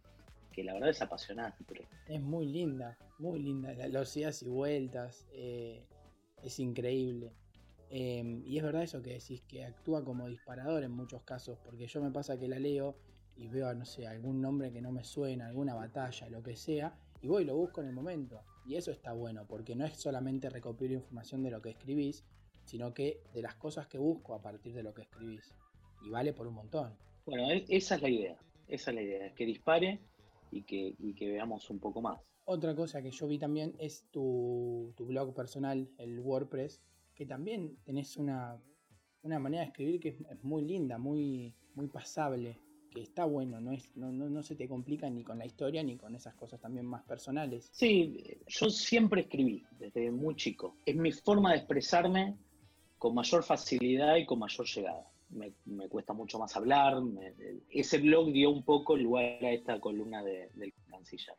que 0.54 0.64
la 0.64 0.74
verdad 0.74 0.90
es 0.90 1.02
apasionante. 1.02 1.66
Es 2.08 2.22
muy 2.22 2.46
linda, 2.46 2.98
muy 3.20 3.40
linda. 3.40 3.74
Los 3.90 4.16
idas 4.16 4.42
y 4.44 4.48
vueltas, 4.48 5.28
eh, 5.34 5.86
es 6.42 6.60
increíble. 6.60 7.34
Eh, 7.90 8.42
y 8.46 8.58
es 8.58 8.64
verdad 8.64 8.84
eso 8.84 9.02
que 9.02 9.14
decís, 9.14 9.42
que 9.48 9.66
actúa 9.66 10.04
como 10.04 10.28
disparador 10.28 10.84
en 10.84 10.92
muchos 10.92 11.24
casos, 11.24 11.60
porque 11.64 11.88
yo 11.88 12.02
me 12.02 12.12
pasa 12.12 12.40
que 12.40 12.48
la 12.48 12.60
leo 12.60 12.96
y 13.36 13.48
veo, 13.48 13.74
no 13.74 13.86
sé, 13.86 14.08
algún 14.08 14.42
nombre 14.42 14.72
que 14.72 14.82
no 14.82 14.92
me 14.92 15.04
suena, 15.04 15.48
alguna 15.48 15.76
batalla, 15.76 16.30
lo 16.30 16.42
que 16.42 16.56
sea, 16.56 16.96
y 17.22 17.28
voy 17.28 17.44
y 17.44 17.46
lo 17.46 17.56
busco 17.56 17.82
en 17.82 17.88
el 17.88 17.94
momento. 17.94 18.42
Y 18.66 18.76
eso 18.76 18.92
está 18.92 19.14
bueno, 19.14 19.46
porque 19.48 19.76
no 19.76 19.86
es 19.86 19.94
solamente 19.94 20.50
recopilar 20.50 20.94
información 20.94 21.44
de 21.44 21.52
lo 21.52 21.62
que 21.62 21.72
escribís, 21.72 22.24
sino 22.64 22.94
que 22.94 23.22
de 23.34 23.42
las 23.42 23.56
cosas 23.56 23.88
que 23.88 23.98
busco 23.98 24.34
a 24.34 24.42
partir 24.42 24.74
de 24.74 24.84
lo 24.84 24.94
que 24.94 25.04
escribís. 25.04 25.54
Y 26.04 26.10
vale 26.10 26.34
por 26.34 26.48
un 26.48 26.56
montón. 26.56 26.96
Bueno, 27.26 27.48
esa 27.70 27.96
es 27.96 28.02
la 28.02 28.10
idea, 28.10 28.38
esa 28.68 28.92
es 28.92 28.96
la 28.96 29.02
idea, 29.02 29.34
que 29.34 29.46
dispare 29.46 30.00
y 30.54 30.64
que, 30.64 30.96
y 31.00 31.14
que 31.14 31.32
veamos 31.32 31.70
un 31.70 31.80
poco 31.80 32.02
más. 32.02 32.20
Otra 32.46 32.75
cosa 32.75 33.01
que 33.01 33.12
yo 33.12 33.27
vi 33.27 33.39
también 33.39 33.74
es 33.80 34.06
tu, 34.12 34.94
tu 34.96 35.06
blog 35.06 35.34
personal, 35.34 35.89
el 35.98 36.20
WordPress, 36.20 36.82
que 37.16 37.25
también 37.25 37.77
tenés 37.84 38.18
una, 38.18 38.62
una 39.22 39.39
manera 39.39 39.63
de 39.63 39.70
escribir 39.70 40.00
que 40.00 40.10
es, 40.10 40.22
es 40.30 40.44
muy 40.44 40.63
linda, 40.63 40.98
muy, 40.98 41.54
muy 41.75 41.88
pasable, 41.88 42.60
que 42.92 43.01
está 43.01 43.25
bueno, 43.25 43.60
no, 43.60 43.72
es, 43.72 43.96
no, 43.96 44.12
no, 44.12 44.30
no 44.30 44.44
se 44.44 44.56
te 44.56 44.68
complica 44.68 45.10
ni 45.10 45.24
con 45.24 45.39
la 45.39 45.46
historia 45.46 45.82
ni 45.84 45.98
con 45.98 46.16
esas 46.16 46.36
cosas 46.36 46.60
también 46.60 46.86
más 46.86 47.04
personales. 47.04 47.70
Sí, 47.72 48.22
yo 48.48 48.70
siempre 48.70 49.22
escribí 49.22 49.63
desde 49.80 50.12
muy 50.12 50.36
chico. 50.36 50.77
Es 50.86 50.96
mi 50.96 51.12
forma 51.12 51.51
de 51.51 51.58
expresarme 51.58 52.38
con 53.00 53.16
mayor 53.16 53.44
facilidad 53.44 54.16
y 54.18 54.25
con 54.25 54.39
mayor 54.39 54.68
llegada. 54.68 55.12
Me, 55.36 55.54
me 55.66 55.90
cuesta 55.90 56.13
mucho 56.13 56.38
más 56.40 56.56
hablar. 56.56 57.02
me- 57.02 57.34
ese 57.70 57.98
blog 58.00 58.32
dio 58.32 58.50
un 58.52 58.63
poco 58.63 58.96
lugar 58.96 59.44
a 59.44 59.52
esta 59.52 59.80
columna 59.80 60.24
de- 60.24 60.50
del 60.56 60.74
canciller. 60.90 61.36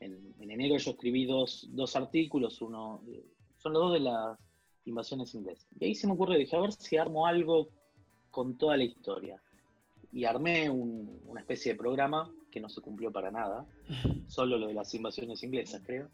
En, 0.00 0.34
en 0.38 0.50
enero 0.50 0.76
yo 0.76 0.90
escribí 0.92 1.24
dos, 1.26 1.68
dos 1.72 1.96
artículos, 1.96 2.60
uno 2.62 3.02
son 3.58 3.72
los 3.72 3.82
dos 3.82 3.92
de 3.94 4.00
las 4.00 4.38
invasiones 4.84 5.34
inglesas. 5.34 5.66
Y 5.78 5.84
ahí 5.86 5.94
se 5.94 6.06
me 6.06 6.12
ocurrió, 6.14 6.38
dije, 6.38 6.56
a 6.56 6.60
ver 6.60 6.72
si 6.72 6.96
armo 6.96 7.26
algo 7.26 7.68
con 8.30 8.56
toda 8.56 8.76
la 8.76 8.84
historia. 8.84 9.40
Y 10.12 10.24
armé 10.24 10.70
un- 10.70 11.20
una 11.26 11.40
especie 11.40 11.72
de 11.72 11.78
programa 11.78 12.32
que 12.50 12.60
no 12.60 12.68
se 12.68 12.80
cumplió 12.80 13.10
para 13.12 13.30
nada, 13.30 13.66
solo 14.28 14.56
lo 14.58 14.68
de 14.68 14.74
las 14.74 14.92
invasiones 14.94 15.42
inglesas, 15.42 15.82
creo, 15.84 16.08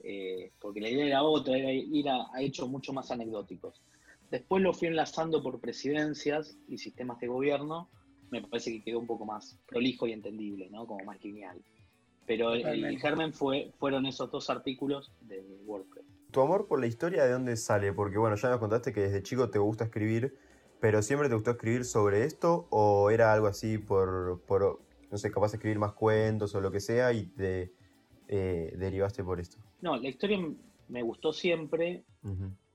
eh, 0.00 0.52
porque 0.60 0.80
la 0.80 0.90
idea 0.90 1.06
era 1.06 1.22
otra, 1.22 1.56
era 1.56 1.72
ir 1.72 2.08
a, 2.08 2.26
a 2.32 2.40
hechos 2.42 2.68
mucho 2.68 2.92
más 2.92 3.10
anecdóticos. 3.10 3.80
Después 4.34 4.64
lo 4.64 4.72
fui 4.72 4.88
enlazando 4.88 5.40
por 5.44 5.60
presidencias 5.60 6.58
y 6.66 6.76
sistemas 6.78 7.20
de 7.20 7.28
gobierno, 7.28 7.88
me 8.32 8.42
parece 8.42 8.72
que 8.72 8.82
quedó 8.82 8.98
un 8.98 9.06
poco 9.06 9.24
más 9.24 9.60
prolijo 9.64 10.08
y 10.08 10.12
entendible, 10.12 10.68
¿no? 10.70 10.88
como 10.88 11.04
más 11.04 11.22
lineal. 11.22 11.62
Pero 12.26 12.52
el, 12.52 12.62
el 12.62 12.64
Totalmente. 12.64 13.00
germen 13.00 13.32
fue, 13.32 13.70
fueron 13.78 14.06
esos 14.06 14.32
dos 14.32 14.50
artículos 14.50 15.12
de 15.20 15.40
WordPress. 15.66 16.04
¿Tu 16.32 16.40
amor 16.40 16.66
por 16.66 16.80
la 16.80 16.88
historia 16.88 17.24
de 17.24 17.30
dónde 17.30 17.56
sale? 17.56 17.92
Porque 17.92 18.18
bueno, 18.18 18.34
ya 18.34 18.50
nos 18.50 18.58
contaste 18.58 18.92
que 18.92 19.02
desde 19.02 19.22
chico 19.22 19.50
te 19.50 19.60
gusta 19.60 19.84
escribir, 19.84 20.36
pero 20.80 21.00
¿siempre 21.00 21.28
te 21.28 21.36
gustó 21.36 21.52
escribir 21.52 21.84
sobre 21.84 22.24
esto? 22.24 22.66
¿O 22.70 23.10
era 23.10 23.32
algo 23.32 23.46
así 23.46 23.78
por, 23.78 24.42
por 24.48 24.80
no 25.12 25.16
sé, 25.16 25.30
capaz 25.30 25.52
de 25.52 25.58
escribir 25.58 25.78
más 25.78 25.92
cuentos 25.92 26.56
o 26.56 26.60
lo 26.60 26.72
que 26.72 26.80
sea 26.80 27.12
y 27.12 27.26
te 27.26 27.72
eh, 28.26 28.74
derivaste 28.76 29.22
por 29.22 29.38
esto? 29.38 29.58
No, 29.80 29.96
la 29.96 30.08
historia 30.08 30.44
me 30.88 31.02
gustó 31.02 31.32
siempre. 31.32 32.02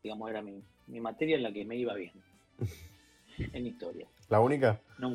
Digamos, 0.04 0.30
era 0.30 0.42
mi, 0.42 0.62
mi 0.88 1.00
materia 1.00 1.36
en 1.36 1.44
la 1.44 1.52
que 1.52 1.66
me 1.66 1.76
iba 1.76 1.94
bien, 1.94 2.14
en 3.38 3.68
historia. 3.68 4.08
¿La 4.30 4.40
única? 4.40 4.82
no, 5.00 5.12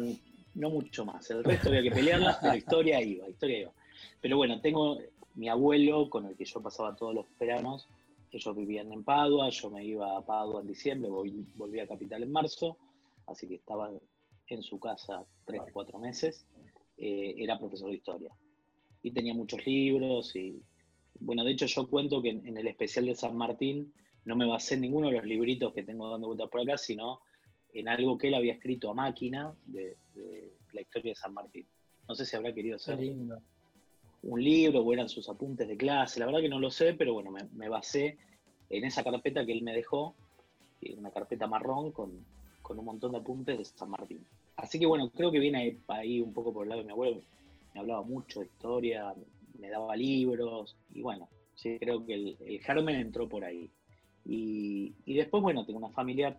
no 0.54 0.70
mucho 0.70 1.04
más. 1.04 1.30
El 1.30 1.44
resto 1.44 1.68
había 1.68 1.82
que 1.82 1.90
pelearlas, 1.90 2.38
pero 2.42 2.54
historia 2.54 3.02
iba, 3.02 3.28
historia 3.28 3.60
iba. 3.60 3.72
Pero 4.20 4.36
bueno, 4.36 4.60
tengo, 4.60 4.98
mi 5.34 5.48
abuelo, 5.48 6.08
con 6.08 6.26
el 6.26 6.36
que 6.36 6.44
yo 6.44 6.62
pasaba 6.62 6.96
todos 6.96 7.14
los 7.14 7.26
veranos, 7.38 7.88
ellos 8.30 8.56
vivían 8.56 8.92
en 8.92 9.04
Padua, 9.04 9.48
yo 9.50 9.70
me 9.70 9.84
iba 9.84 10.16
a 10.16 10.24
Padua 10.24 10.60
en 10.60 10.66
diciembre, 10.66 11.10
volví 11.10 11.80
a 11.80 11.86
Capital 11.86 12.22
en 12.22 12.32
marzo, 12.32 12.76
así 13.26 13.46
que 13.46 13.56
estaba 13.56 13.90
en 14.48 14.62
su 14.62 14.78
casa 14.80 15.24
tres 15.44 15.60
o 15.60 15.66
cuatro 15.72 15.98
meses, 15.98 16.44
eh, 16.98 17.34
era 17.38 17.58
profesor 17.58 17.90
de 17.90 17.96
historia. 17.96 18.30
Y 19.02 19.12
tenía 19.12 19.34
muchos 19.34 19.64
libros 19.66 20.34
y, 20.34 20.60
bueno, 21.20 21.44
de 21.44 21.52
hecho 21.52 21.66
yo 21.66 21.88
cuento 21.88 22.22
que 22.22 22.30
en, 22.30 22.56
el 22.56 22.66
especial 22.66 23.06
de 23.06 23.14
San 23.14 23.36
Martín 23.36 23.92
no 24.24 24.36
me 24.36 24.46
basé 24.46 24.74
en 24.74 24.82
ninguno 24.82 25.08
de 25.08 25.14
los 25.14 25.24
libritos 25.24 25.72
que 25.72 25.82
tengo 25.82 26.10
dando 26.10 26.28
vueltas 26.28 26.48
por 26.48 26.60
acá, 26.60 26.78
sino 26.78 27.20
en 27.72 27.88
algo 27.88 28.16
que 28.16 28.28
él 28.28 28.34
había 28.34 28.54
escrito 28.54 28.90
a 28.90 28.94
máquina 28.94 29.52
de, 29.66 29.96
la 30.72 30.80
historia 30.80 31.12
de 31.12 31.16
San 31.16 31.34
Martín. 31.34 31.66
No 32.08 32.14
sé 32.14 32.24
si 32.24 32.36
habrá 32.36 32.52
querido 32.52 32.76
hacer 32.76 32.98
un 34.22 34.42
libro 34.42 34.80
o 34.80 34.92
eran 34.92 35.08
sus 35.08 35.28
apuntes 35.28 35.68
de 35.68 35.76
clase, 35.76 36.18
la 36.20 36.26
verdad 36.26 36.40
que 36.40 36.48
no 36.48 36.58
lo 36.58 36.70
sé, 36.70 36.94
pero 36.94 37.12
bueno, 37.14 37.30
me, 37.30 37.68
basé 37.68 38.16
en 38.70 38.84
esa 38.84 39.04
carpeta 39.04 39.44
que 39.44 39.52
él 39.52 39.62
me 39.62 39.74
dejó, 39.74 40.14
una 40.96 41.10
carpeta 41.10 41.46
marrón 41.46 41.92
con, 41.92 42.24
con 42.62 42.78
un 42.78 42.84
montón 42.84 43.12
de 43.12 43.18
apuntes 43.18 43.58
de 43.58 43.64
San 43.64 43.90
Martín. 43.90 44.24
Así 44.56 44.78
que 44.78 44.86
bueno, 44.86 45.10
creo 45.10 45.30
que 45.30 45.38
viene 45.38 45.78
ahí 45.88 46.20
un 46.20 46.32
poco 46.32 46.52
por 46.52 46.64
el 46.64 46.70
lado 46.70 46.80
de 46.80 46.86
mi 46.86 46.92
abuelo, 46.92 47.22
me 47.74 47.80
hablaba 47.80 48.02
mucho 48.02 48.40
de 48.40 48.46
historia, 48.46 49.14
me 49.58 49.68
daba 49.68 49.96
libros, 49.96 50.76
y 50.92 51.02
bueno, 51.02 51.28
sí, 51.54 51.78
creo 51.78 52.04
que 52.04 52.14
el, 52.14 52.36
el 52.40 52.60
germen 52.60 52.96
entró 52.96 53.28
por 53.28 53.44
ahí. 53.44 53.70
Y, 54.26 54.92
y, 55.04 55.14
después, 55.14 55.42
bueno, 55.42 55.64
tengo 55.64 55.78
una 55.78 55.90
familia 55.90 56.36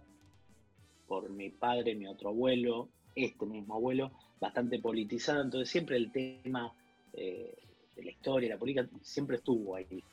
por 1.08 1.30
mi 1.30 1.50
padre, 1.50 1.96
mi 1.96 2.08
otro 2.08 2.30
abuelo, 2.30 2.89
este 3.15 3.46
mismo 3.46 3.75
abuelo, 3.75 4.12
bastante 4.39 4.80
politizada, 4.80 5.42
entonces 5.42 5.70
siempre 5.70 5.98
el 5.98 6.12
tema 6.12 6.74
eh, 7.13 7.54
de 7.96 8.04
la 8.04 8.12
historia, 8.12 8.50
la 8.50 8.58
política, 8.58 8.88
siempre 9.01 9.38
estuvo 9.38 9.75
ahí. 9.75 10.04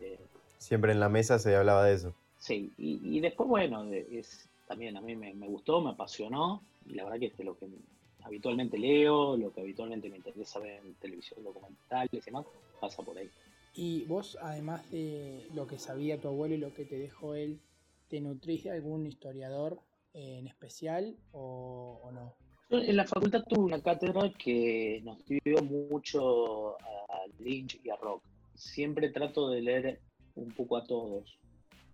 Eh, 0.00 0.18
siempre 0.58 0.92
en 0.92 1.00
la 1.00 1.08
mesa 1.08 1.38
se 1.38 1.54
hablaba 1.54 1.84
de 1.84 1.94
eso. 1.94 2.14
Sí, 2.38 2.72
y, 2.78 3.00
y 3.02 3.20
después, 3.20 3.48
bueno, 3.48 3.84
es, 3.84 4.48
también 4.70 4.96
a 4.96 5.00
mí 5.00 5.16
me, 5.16 5.32
gustó, 5.48 5.80
me 5.80 5.90
apasionó, 5.90 6.62
y 6.86 6.94
la 6.94 7.02
verdad 7.02 7.18
que 7.18 7.26
es 7.26 7.44
lo 7.44 7.58
que 7.58 7.66
habitualmente 8.22 8.78
leo, 8.78 9.36
lo 9.36 9.52
que 9.52 9.62
habitualmente 9.62 10.08
me 10.08 10.18
interesa 10.18 10.60
ver 10.60 10.80
en 10.84 10.94
televisión, 10.94 11.42
documentales 11.42 12.12
y 12.12 12.20
demás, 12.20 12.46
pasa 12.80 13.02
por 13.02 13.18
ahí. 13.18 13.28
Y 13.74 14.04
vos, 14.04 14.36
además 14.40 14.88
de 14.90 15.46
lo 15.54 15.66
que 15.66 15.78
sabía 15.78 16.20
tu 16.20 16.28
abuelo 16.28 16.54
y 16.54 16.58
lo 16.58 16.74
que 16.74 16.84
te 16.84 16.98
dejó 16.98 17.34
él, 17.34 17.60
¿te 18.08 18.20
nutrís 18.20 18.64
de 18.64 18.72
algún 18.72 19.06
historiador 19.06 19.80
en 20.12 20.48
especial 20.48 21.16
o, 21.32 22.10
no? 22.12 22.34
En 22.70 22.96
la 22.96 23.06
facultad 23.06 23.42
tuve 23.48 23.64
una 23.64 23.82
cátedra 23.82 24.30
que 24.32 25.00
nos 25.04 25.18
dio 25.26 25.62
mucho 25.62 26.78
a 26.80 27.26
Lynch 27.38 27.80
y 27.82 27.90
a 27.90 27.96
Rock. 27.96 28.22
Siempre 28.54 29.10
trato 29.10 29.48
de 29.50 29.60
leer 29.60 30.00
un 30.34 30.50
poco 30.52 30.76
a 30.76 30.84
todos 30.84 31.38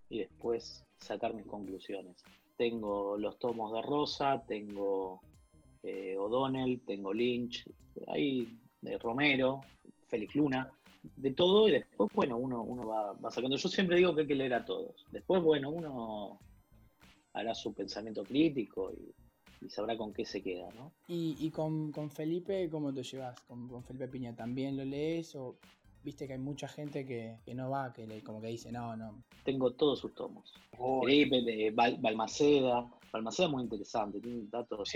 y 0.09 0.19
después 0.19 0.85
sacar 0.99 1.35
mis 1.35 1.47
conclusiones. 1.47 2.17
Tengo 2.57 3.17
los 3.17 3.39
tomos 3.39 3.73
de 3.73 3.83
Rosa, 3.83 4.43
tengo 4.47 5.21
eh, 5.83 6.17
O'Donnell, 6.19 6.81
tengo 6.87 7.13
Lynch, 7.13 7.65
hay 8.09 8.59
de 8.81 8.99
Romero, 8.99 9.61
Félix 10.09 10.35
Luna, 10.35 10.73
de 11.17 11.33
todo 11.33 11.69
y 11.69 11.73
después, 11.73 12.11
bueno, 12.15 12.37
uno, 12.37 12.63
uno 12.63 12.87
va, 12.87 13.31
sacando. 13.31 13.57
Yo 13.57 13.69
siempre 13.69 13.97
digo 13.97 14.15
que 14.15 14.23
hay 14.23 14.27
que 14.27 14.35
leer 14.35 14.55
a 14.55 14.65
todos. 14.65 15.05
Después, 15.13 15.43
bueno, 15.43 15.71
uno 15.71 16.39
hará 17.33 17.55
su 17.55 17.75
pensamiento 17.75 18.25
crítico 18.25 18.93
y, 18.93 19.15
sabrá 19.69 19.97
con 19.97 20.13
qué 20.13 20.25
se 20.25 20.43
queda, 20.43 20.69
¿no? 20.77 20.93
¿Y, 21.09 21.51
con, 21.51 21.93
Felipe 22.11 22.69
cómo 22.71 22.93
te 22.93 23.03
llevas? 23.03 23.41
¿Con, 23.43 23.69
¿Con, 23.69 23.83
Felipe 23.83 24.09
Piña 24.09 24.35
también 24.35 24.77
lo 24.77 24.85
lees 24.85 25.35
o 25.35 25.59
viste 26.05 26.27
que 26.29 26.35
hay 26.35 26.39
mucha 26.39 26.69
gente 26.69 27.05
que, 27.05 27.39
no 27.55 27.71
va, 27.71 27.93
que 27.93 28.07
le, 28.07 28.23
como 28.23 28.41
que 28.41 28.47
dice, 28.49 28.71
no, 28.71 28.97
no. 28.97 29.25
Tengo 29.45 29.73
todos 29.73 29.99
sus 29.99 30.15
tomos. 30.15 30.55
Felipe, 31.05 31.43
de 31.43 31.73
Balmaceda. 31.73 32.89
Balmaceda 33.13 33.47
es 33.47 33.53
muy 33.53 33.63
interesante, 33.65 34.21
tiene 34.21 34.47
datos 34.49 34.93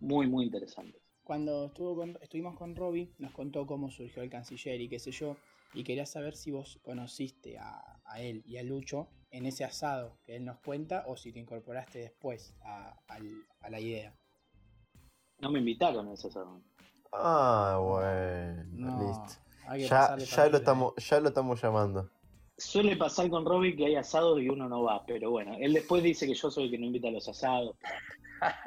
muy, 0.00 0.28
muy 0.28 0.44
interesantes. 0.44 1.03
Cuando 1.24 1.66
estuvo 1.66 2.04
estuvimos 2.20 2.56
con 2.56 2.76
Robbie, 2.76 3.14
nos 3.18 3.32
contó 3.32 3.66
cómo 3.66 3.90
surgió 3.90 4.22
el 4.22 4.30
canciller 4.30 4.80
y 4.80 4.88
qué 4.88 4.98
sé 4.98 5.10
yo, 5.10 5.36
y 5.72 5.82
quería 5.82 6.06
saber 6.06 6.36
si 6.36 6.50
vos 6.50 6.78
conociste 6.82 7.58
a, 7.58 8.00
él 8.18 8.44
y 8.46 8.58
a 8.58 8.62
Lucho 8.62 9.08
en 9.30 9.46
ese 9.46 9.64
asado 9.64 10.18
que 10.24 10.36
él 10.36 10.44
nos 10.44 10.60
cuenta 10.60 11.04
o 11.08 11.16
si 11.16 11.32
te 11.32 11.40
incorporaste 11.40 11.98
después 11.98 12.54
a, 12.62 12.94
la 13.68 13.80
idea. 13.80 14.14
No 15.38 15.50
me 15.50 15.58
invitaron 15.58 16.08
a 16.08 16.12
ese 16.12 16.28
asado. 16.28 16.62
Ah, 17.10 17.80
bueno, 17.82 19.08
listo 19.08 19.44
ya, 19.72 20.16
ya 20.16 20.48
lo, 20.48 20.58
estamos, 20.58 20.94
ya 20.96 21.20
lo 21.20 21.28
estamos 21.28 21.60
llamando. 21.62 22.10
Suele 22.56 22.96
pasar 22.96 23.28
con 23.30 23.44
Robin 23.44 23.76
que 23.76 23.86
hay 23.86 23.96
asados 23.96 24.40
y 24.40 24.48
uno 24.48 24.68
no 24.68 24.82
va, 24.82 25.04
pero 25.06 25.30
bueno, 25.30 25.56
él 25.58 25.72
después 25.72 26.02
dice 26.02 26.26
que 26.26 26.34
yo 26.34 26.50
soy 26.50 26.64
el 26.64 26.70
que 26.70 26.78
no 26.78 26.86
invita 26.86 27.08
a 27.08 27.12
los 27.12 27.28
asados. 27.28 27.76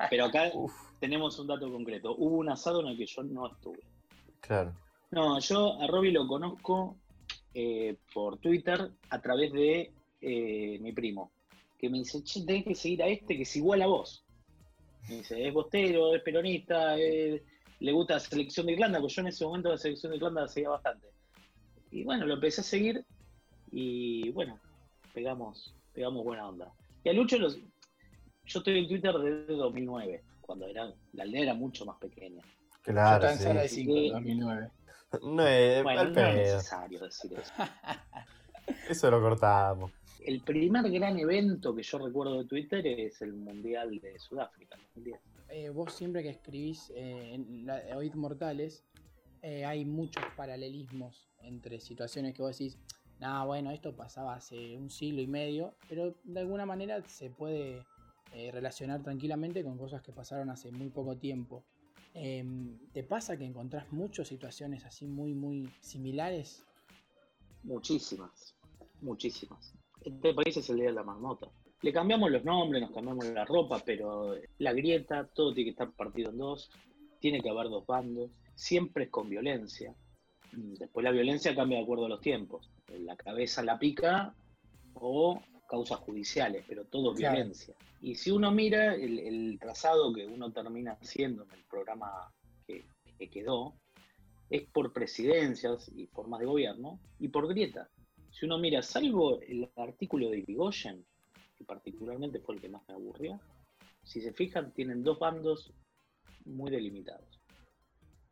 Pero 0.10 0.26
acá 0.26 0.52
tenemos 1.00 1.38
un 1.40 1.48
dato 1.48 1.72
concreto. 1.72 2.16
Hubo 2.18 2.38
un 2.38 2.50
asado 2.50 2.82
en 2.82 2.88
el 2.88 2.98
que 2.98 3.06
yo 3.06 3.24
no 3.24 3.48
estuve. 3.48 3.80
Claro. 4.42 4.74
No, 5.12 5.40
yo 5.40 5.82
a 5.82 5.88
Robbie 5.88 6.12
lo 6.12 6.28
conozco 6.28 6.98
eh, 7.54 7.96
por 8.14 8.38
Twitter 8.38 8.92
a 9.10 9.22
través 9.22 9.54
de 9.54 9.92
eh, 10.22 10.80
mi 10.82 10.92
primo, 10.92 11.32
que 11.78 11.90
me 11.90 12.00
dice, 12.00 12.24
che, 12.24 12.42
tenés 12.46 12.66
que 12.66 12.76
seguir 12.76 13.04
a 13.04 13.08
este 13.08 13.36
que 13.36 13.44
es 13.44 13.56
igual 13.56 13.82
a 13.82 13.88
vos. 13.88 14.24
Me 15.08 15.18
dice, 15.18 15.48
es 15.48 15.54
bostero, 15.54 16.14
es 16.14 16.22
peronista, 16.22 16.98
es 16.98 17.42
le 17.80 17.92
gusta 17.92 18.16
la 18.16 18.20
selección 18.20 18.66
de 18.66 18.74
Irlanda, 18.74 19.00
porque 19.00 19.14
yo 19.14 19.22
en 19.22 19.28
ese 19.28 19.46
momento 19.46 19.70
la 19.70 19.78
selección 19.78 20.12
de 20.12 20.18
Irlanda 20.18 20.42
la 20.42 20.48
seguía 20.48 20.70
bastante. 20.70 21.08
Y 21.92 22.04
bueno, 22.04 22.26
lo 22.26 22.34
empecé 22.34 22.62
a 22.62 22.64
seguir 22.64 23.06
y 23.72 24.30
bueno, 24.32 24.60
pegamos, 25.14 25.74
pegamos 25.94 26.24
buena 26.24 26.48
onda. 26.48 26.72
Y 27.04 27.10
a 27.10 27.14
Lucho 27.14 27.38
los, 27.38 27.58
yo 28.46 28.60
estoy 28.60 28.80
en 28.80 28.88
Twitter 28.88 29.14
desde 29.14 29.56
2009, 29.56 30.24
cuando 30.48 30.66
era, 30.66 30.92
la 31.14 31.24
aldea 31.24 31.44
era 31.44 31.54
mucho 31.54 31.86
más 31.86 31.98
pequeña. 31.98 32.42
Claro, 32.82 33.28
yo 33.38 33.50
en 33.52 33.70
5 33.70 33.94
2009. 34.14 34.72
No 35.22 35.46
es, 35.46 35.84
bueno, 35.84 36.04
no 36.06 36.22
es 36.22 36.36
necesario 36.36 37.00
decir 37.00 37.34
eso. 37.34 37.54
eso 38.90 39.12
lo 39.12 39.22
cortamos. 39.22 39.92
El 40.26 40.42
primer 40.42 40.90
gran 40.90 41.20
evento 41.20 41.76
que 41.76 41.84
yo 41.84 42.00
recuerdo 42.00 42.40
de 42.40 42.46
Twitter 42.46 42.86
es 42.88 43.22
el 43.22 43.34
Mundial 43.34 44.00
de 44.00 44.18
Sudáfrica, 44.20 44.78
2010. 44.96 45.20
Eh, 45.50 45.70
vos 45.70 45.94
siempre 45.94 46.24
que 46.24 46.30
escribís 46.30 46.92
eh, 46.96 47.34
en 47.34 47.66
la, 47.66 47.82
Oíd 47.96 48.14
Mortales, 48.16 48.84
eh, 49.42 49.66
hay 49.66 49.86
muchos 49.86 50.24
paralelismos 50.36 51.30
entre 51.42 51.80
situaciones 51.80 52.34
que 52.34 52.42
vos 52.42 52.58
decís, 52.58 52.78
nada, 53.20 53.46
bueno, 53.46 53.72
esto 53.72 53.96
pasaba 53.96 54.36
hace 54.36 54.78
un 54.78 54.90
siglo 54.90 55.22
y 55.22 55.28
medio, 55.28 55.76
pero 55.88 56.16
de 56.24 56.40
alguna 56.42 56.66
manera 56.66 57.02
se 57.06 57.30
puede 57.30 57.86
relacionar 58.52 59.02
tranquilamente 59.02 59.64
con 59.64 59.78
cosas 59.78 60.02
que 60.02 60.12
pasaron 60.12 60.50
hace 60.50 60.72
muy 60.72 60.90
poco 60.90 61.18
tiempo. 61.18 61.64
Em, 62.14 62.78
¿Te 62.94 63.04
pasa 63.04 63.38
que 63.38 63.46
encontrás 63.46 63.92
muchas 63.92 64.28
situaciones 64.28 64.86
así 64.86 65.06
muy, 65.06 65.34
muy 65.34 65.70
similares? 65.82 66.66
Muchísimas, 67.64 68.56
muchísimas. 69.02 69.74
Este 70.02 70.34
país 70.34 70.58
es 70.58 70.70
el 70.70 70.78
día 70.78 70.88
de 70.88 70.94
la 70.94 71.04
marmota. 71.04 71.48
Le 71.82 71.94
cambiamos 71.94 72.32
los 72.32 72.44
nombres, 72.44 72.82
nos 72.82 72.92
cambiamos 72.92 73.26
la 73.26 73.46
ropa, 73.46 73.84
pero 73.86 74.36
la 74.58 74.74
grieta, 74.74 75.28
todo 75.28 75.54
tiene 75.54 75.66
que 75.66 75.72
estar 75.72 75.92
partido 75.92 76.32
en 76.32 76.38
dos, 76.40 76.72
tiene 77.20 77.40
que 77.40 77.50
haber 77.50 77.70
dos 77.70 77.86
bandos, 77.86 78.32
siempre 78.56 79.06
es 79.06 79.10
con 79.12 79.30
violencia. 79.30 79.94
Después 80.52 81.04
la 81.04 81.12
violencia 81.12 81.56
cambia 81.56 81.78
de 81.78 81.84
acuerdo 81.84 82.06
a 82.06 82.10
los 82.10 82.22
tiempos. 82.22 82.72
La 82.88 83.16
cabeza 83.16 83.64
la 83.64 83.78
pica 83.78 84.34
o 84.96 85.40
causas 85.68 86.00
judiciales, 86.00 86.64
pero 86.68 86.86
todo 86.86 87.12
es 87.12 87.20
violencia. 87.20 87.76
Y 88.02 88.16
si 88.16 88.32
uno 88.32 88.52
mira 88.52 88.96
el, 88.96 89.58
trazado 89.60 90.14
que 90.14 90.26
uno 90.26 90.52
termina 90.52 90.94
haciendo 90.94 91.44
en 91.44 91.52
el 91.52 91.64
programa 91.66 92.32
que, 92.66 92.86
que 93.18 93.30
quedó, 93.30 93.74
es 94.50 94.64
por 94.64 94.94
presidencias 94.94 95.92
y 95.96 96.08
formas 96.08 96.40
de 96.40 96.46
gobierno 96.46 97.00
y 97.20 97.28
por 97.28 97.48
grieta. 97.48 97.90
Si 98.32 98.46
uno 98.46 98.58
mira, 98.58 98.82
salvo 98.82 99.42
el 99.42 99.70
artículo 99.76 100.30
de 100.30 100.40
Irigoyen, 100.40 101.06
que 101.58 101.66
particularmente 101.66 102.40
fue 102.40 102.56
el 102.56 102.62
que 102.62 102.70
más 102.70 102.82
me 102.88 102.94
aburrió, 102.94 103.40
si 104.04 104.22
se 104.22 104.32
fijan, 104.32 104.72
tienen 104.72 105.04
dos 105.04 105.20
bandos 105.20 105.74
muy 106.46 106.72
delimitados. 106.72 107.42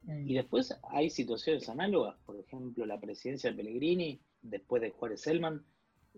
Y 0.07 0.31
mm. 0.31 0.35
después 0.35 0.77
hay 0.89 1.09
situaciones 1.09 1.67
análogas, 1.67 2.15
por 2.25 2.39
ejemplo, 2.39 2.85
la 2.85 2.99
presidencia 2.99 3.49
de 3.49 3.57
Pellegrini, 3.57 4.19
después 4.41 4.81
de 4.81 4.91
Juárez 4.91 5.21
Selman, 5.21 5.65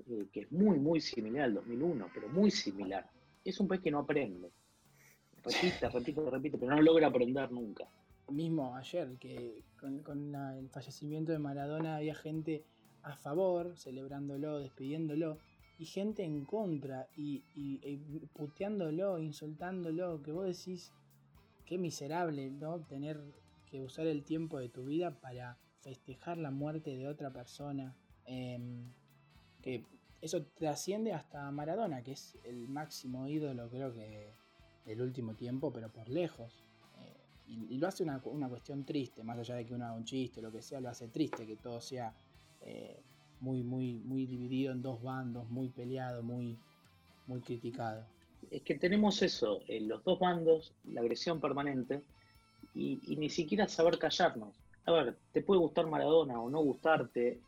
eh, 0.09 0.27
que 0.31 0.41
es 0.41 0.51
muy, 0.51 0.79
muy 0.79 1.01
similar 1.01 1.45
al 1.45 1.53
2001, 1.55 2.07
pero 2.13 2.29
muy 2.29 2.51
similar. 2.51 3.09
Es 3.43 3.59
un 3.59 3.67
país 3.67 3.81
que 3.81 3.91
no 3.91 3.99
aprende. 3.99 4.51
Repite, 5.43 5.89
repite, 5.89 6.29
repite, 6.29 6.57
pero 6.57 6.75
no 6.75 6.81
logra 6.81 7.07
aprender 7.07 7.51
nunca. 7.51 7.87
Mismo 8.29 8.75
ayer, 8.75 9.17
que 9.19 9.63
con, 9.79 9.99
con 10.03 10.35
el 10.35 10.69
fallecimiento 10.69 11.31
de 11.31 11.39
Maradona 11.39 11.95
había 11.95 12.15
gente 12.15 12.65
a 13.03 13.15
favor, 13.15 13.77
celebrándolo, 13.77 14.59
despidiéndolo, 14.59 15.37
y 15.79 15.85
gente 15.85 16.23
en 16.23 16.43
contra 16.45 17.07
y, 17.15 17.43
puteándolo, 18.33 19.19
insultándolo, 19.19 20.21
que 20.23 20.31
vos 20.31 20.45
decís, 20.45 20.91
qué 21.65 21.77
miserable, 21.77 22.49
¿no? 22.49 22.79
Tener 22.79 23.21
que 23.69 23.81
usar 23.81 24.07
el 24.07 24.23
tiempo 24.23 24.57
de 24.59 24.69
tu 24.69 24.85
vida 24.85 25.19
para 25.19 25.57
festejar 25.81 26.37
la 26.37 26.51
muerte 26.51 26.95
de 26.97 27.07
otra 27.07 27.31
persona. 27.31 27.95
Em, 28.25 28.91
que 29.67 29.83
eso 30.21 30.45
trasciende 30.55 31.11
hasta 31.11 31.51
Maradona, 31.51 32.01
que 32.01 32.13
es 32.13 32.37
el 32.45 32.69
máximo 32.69 33.27
ídolo 33.27 33.69
creo 33.69 33.93
que 33.93 34.31
del 34.85 35.01
último 35.01 35.33
tiempo, 35.33 35.73
pero 35.73 35.89
por 35.89 36.07
lejos. 36.07 36.63
Eh, 37.01 37.65
y, 37.71 37.77
lo 37.77 37.89
hace 37.89 38.03
una, 38.03 38.21
cuestión 38.21 38.85
triste, 38.85 39.23
más 39.23 39.37
allá 39.37 39.55
de 39.55 39.65
que 39.65 39.73
uno 39.73 39.83
haga 39.83 39.95
un 39.95 40.05
chiste 40.05 40.39
o 40.39 40.43
lo 40.43 40.53
que 40.53 40.61
sea, 40.61 40.79
lo 40.79 40.87
hace 40.87 41.09
triste 41.09 41.45
que 41.45 41.57
todo 41.57 41.81
sea 41.81 42.13
eh, 42.61 42.97
muy, 43.41 43.61
muy, 43.61 43.95
muy 44.05 44.25
dividido 44.25 44.71
en 44.71 44.81
dos 44.81 45.03
bandos, 45.03 45.49
muy 45.49 45.67
peleado, 45.67 46.23
muy, 46.23 46.57
muy 47.27 47.41
criticado. 47.41 48.05
Es 48.49 48.61
que 48.61 48.75
tenemos 48.75 49.21
eso, 49.21 49.59
en 49.67 49.89
los 49.89 50.01
dos 50.05 50.17
bandos, 50.17 50.73
la 50.85 51.01
agresión 51.01 51.41
permanente, 51.41 52.01
y 52.73 53.15
ni 53.17 53.29
siquiera 53.29 53.67
saber 53.67 53.97
callarnos. 53.97 54.55
A 54.85 54.91
ver, 54.91 55.17
te 55.33 55.41
puede 55.41 55.59
gustar 55.59 55.87
Maradona 55.87 56.39
o 56.39 56.49
no 56.49 56.59
gustarte, 56.61 57.41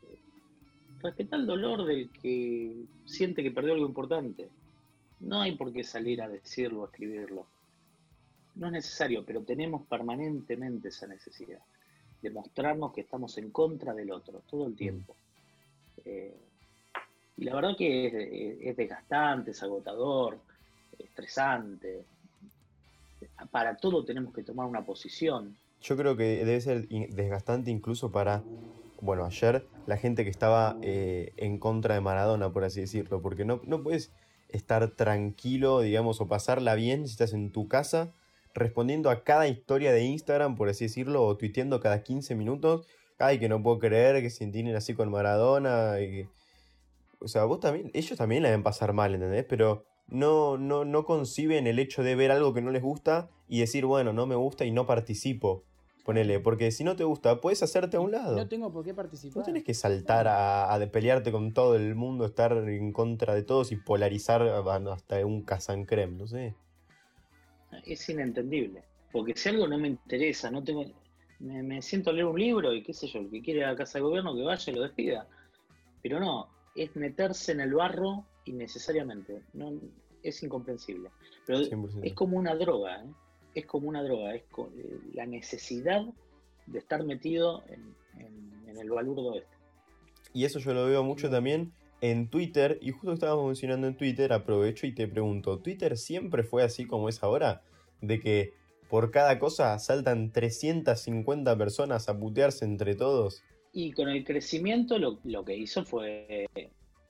respeta 1.02 1.36
el 1.36 1.46
dolor 1.46 1.86
del 1.86 2.10
que 2.10 2.84
siente 3.06 3.44
que 3.44 3.52
perdió 3.52 3.74
algo 3.74 3.86
importante. 3.86 4.50
No 5.20 5.42
hay 5.42 5.56
por 5.56 5.72
qué 5.74 5.84
salir 5.84 6.22
a 6.22 6.30
decirlo, 6.30 6.84
a 6.84 6.88
escribirlo. 6.88 7.46
No 8.56 8.68
es 8.68 8.74
necesario, 8.74 9.24
pero 9.26 9.42
tenemos 9.42 9.86
permanentemente 9.88 10.90
esa 10.90 11.08
necesidad 11.08 11.60
de 12.22 12.30
mostrarnos 12.32 12.94
que 12.94 13.02
estamos 13.02 13.38
en 13.38 13.50
contra 13.52 13.94
del 13.94 14.12
otro 14.12 14.42
todo 14.50 14.68
el 14.68 14.76
tiempo. 14.76 15.16
Eh, 16.06 16.36
y 17.38 17.46
la 17.46 17.56
verdad 17.56 17.78
que 17.78 18.58
es, 18.62 18.76
desgastante, 18.76 19.52
es 19.52 19.64
agotador, 19.64 20.40
estresante. 20.98 22.04
Para 23.52 23.78
todo 23.78 24.04
tenemos 24.04 24.34
que 24.34 24.44
tomar 24.44 24.66
una 24.66 24.86
posición. 24.86 25.56
Yo 25.82 25.96
creo 25.96 26.18
que 26.18 26.44
debe 26.44 26.60
ser 26.60 26.90
desgastante 26.90 27.72
incluso 27.72 28.12
para 28.12 28.44
bueno, 29.02 29.26
ayer 29.26 29.68
la 29.86 29.98
gente 29.98 30.24
que 30.24 30.30
estaba 30.30 30.78
eh, 30.82 31.34
en 31.38 31.58
contra 31.58 31.96
de 31.96 32.02
Maradona, 32.02 32.52
por 32.52 32.64
así 32.64 32.82
decirlo, 32.82 33.22
porque 33.22 33.46
no, 33.46 33.62
no 33.66 33.82
puedes 33.84 34.12
estar 34.50 34.88
tranquilo, 34.96 35.82
digamos, 35.82 36.22
o 36.22 36.28
pasarla 36.28 36.76
bien 36.76 37.06
si 37.06 37.12
estás 37.12 37.34
en 37.34 37.52
tu 37.52 37.68
casa 37.68 38.14
respondiendo 38.54 39.10
a 39.10 39.24
cada 39.24 39.48
historia 39.48 39.92
de 39.92 40.04
Instagram, 40.04 40.56
por 40.56 40.70
así 40.70 40.86
decirlo, 40.86 41.24
o 41.24 41.38
tuiteando 41.38 41.80
cada 41.80 42.04
15 42.04 42.36
minutos, 42.36 42.88
ay, 43.20 43.40
que 43.40 43.50
no 43.50 43.62
puedo 43.62 43.80
creer 43.80 44.22
que 44.22 44.30
se 44.30 44.44
entienden 44.44 44.76
así 44.76 44.94
con 44.94 45.12
Maradona, 45.12 45.96
o 47.22 47.28
sea, 47.28 47.44
vos 47.46 47.60
también, 47.60 47.92
ellos 47.94 48.18
también 48.18 48.44
la 48.44 48.50
deben 48.50 48.64
pasar 48.64 48.94
mal, 48.94 49.14
¿entendés? 49.14 49.46
Pero 49.48 49.86
no, 50.08 50.58
no, 50.58 50.86
no 50.86 51.06
conciben 51.06 51.68
el 51.68 51.80
hecho 51.80 52.02
de 52.02 52.16
ver 52.16 52.32
algo 52.32 52.54
que 52.54 52.62
no 52.62 52.72
les 52.72 52.82
gusta 52.82 53.30
y 53.48 53.60
decir, 53.60 53.86
bueno, 53.86 54.14
no 54.14 54.26
me 54.26 54.36
gusta 54.36 54.66
y 54.66 54.72
no 54.72 54.86
participo. 54.86 55.64
Ponele, 56.10 56.40
porque 56.40 56.72
si 56.72 56.84
no 56.84 56.96
te 56.96 57.04
gusta, 57.04 57.40
puedes 57.40 57.62
hacerte 57.62 57.98
a 57.98 58.00
un 58.00 58.10
lado. 58.10 58.36
No 58.36 58.48
tengo 58.48 58.74
por 58.74 58.84
qué 58.84 58.96
participar. 58.96 59.38
No 59.38 59.44
tienes 59.44 59.64
que 59.64 59.76
saltar 59.76 60.28
a, 60.28 60.74
a 60.74 60.80
pelearte 60.88 61.32
con 61.32 61.54
todo 61.54 61.76
el 61.76 61.94
mundo, 61.94 62.26
estar 62.26 62.52
en 62.68 62.92
contra 62.94 63.36
de 63.36 63.44
todos 63.44 63.72
y 63.72 63.76
polarizar 63.76 64.42
hasta 64.42 65.24
un 65.24 65.44
casancrem, 65.44 66.18
no 66.18 66.26
sé. 66.26 66.56
Es 67.86 68.10
inentendible. 68.10 68.82
Porque 69.12 69.36
si 69.36 69.50
algo 69.50 69.68
no 69.68 69.78
me 69.78 69.90
interesa, 69.90 70.50
no 70.50 70.64
tengo. 70.64 70.84
Me, 71.38 71.80
siento 71.84 72.10
a 72.10 72.14
leer 72.14 72.26
un 72.26 72.40
libro 72.40 72.74
y 72.74 72.82
qué 72.82 72.92
sé 72.92 73.06
yo, 73.06 73.20
el 73.20 73.30
que 73.30 73.44
quiere 73.44 73.60
ir 73.60 73.66
a 73.66 73.74
la 73.74 73.78
casa 73.78 74.00
de 74.00 74.02
gobierno 74.02 74.36
que 74.36 74.42
vaya 74.42 74.74
y 74.74 74.76
lo 74.76 74.82
despida. 74.82 75.28
Pero 76.02 76.20
no, 76.20 76.50
es 76.76 76.96
meterse 76.96 77.52
en 77.52 77.60
el 77.60 77.76
barro 77.76 78.26
innecesariamente. 78.46 79.44
No, 79.54 79.80
es 80.24 80.42
incomprensible. 80.42 81.12
Pero 81.46 81.60
es 82.02 82.14
como 82.16 82.36
una 82.36 82.56
droga, 82.56 83.04
¿eh? 83.04 83.14
Es 83.60 83.66
como 83.66 83.90
una 83.90 84.04
droga, 84.04 84.36
es 84.36 84.44
eh, 84.44 85.00
la 85.14 85.26
necesidad 85.26 86.06
de 86.66 86.80
estar 86.80 87.04
metido 87.04 87.64
en, 87.68 87.98
el 88.78 88.90
balurdo 88.92 89.36
este. 89.36 89.58
Y 90.34 90.46
eso 90.46 90.60
yo 90.60 90.74
lo 90.74 90.86
veo 90.86 91.04
mucho 91.04 91.30
también 91.30 91.74
en 92.00 92.30
Twitter, 92.30 92.80
y 92.82 92.92
justo 92.92 93.12
estábamos 93.12 93.48
mencionando 93.48 93.88
en 93.88 93.98
Twitter, 93.98 94.32
aprovecho 94.32 94.88
y 94.88 94.94
te 94.94 95.06
pregunto, 95.06 95.60
¿Twitter 95.60 95.98
siempre 95.98 96.44
fue 96.44 96.64
así 96.64 96.86
como 96.86 97.10
es 97.10 97.22
ahora? 97.22 97.62
De 98.00 98.22
que 98.22 98.54
por 98.90 99.12
cada 99.12 99.38
cosa 99.38 99.78
saltan 99.80 100.32
350 100.32 101.58
personas 101.58 102.08
a 102.08 102.18
putearse 102.18 102.64
entre 102.64 102.96
todos. 102.96 103.44
Y 103.74 103.92
con 103.92 104.08
el 104.08 104.24
crecimiento 104.24 104.98
lo, 104.98 105.44
que 105.44 105.58
hizo 105.58 105.84
fue 105.84 106.48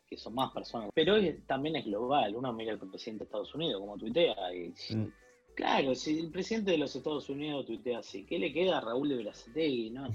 que 0.09 0.17
son 0.17 0.33
más 0.33 0.51
personas. 0.51 0.89
Pero 0.93 1.15
también 1.45 1.75
es 1.75 1.85
global. 1.85 2.35
Uno 2.35 2.51
mira 2.51 2.73
al 2.73 2.79
presidente 2.79 3.19
de 3.19 3.25
Estados 3.25 3.53
Unidos 3.53 3.79
como 3.79 3.97
tuitea 3.97 4.35
y 4.55 4.73
mm. 4.95 5.13
Claro, 5.59 5.93
si 5.93 6.17
el 6.17 6.31
presidente 6.31 6.71
de 6.71 6.77
los 6.77 6.95
Estados 6.95 7.27
Unidos 7.27 7.65
tuitea 7.65 7.99
así, 7.99 8.23
¿qué 8.23 8.39
le 8.39 8.53
queda 8.53 8.77
a 8.77 8.79
Raúl 8.79 9.09
de 9.09 9.17
Berazategui, 9.17 9.89
no? 9.89 10.07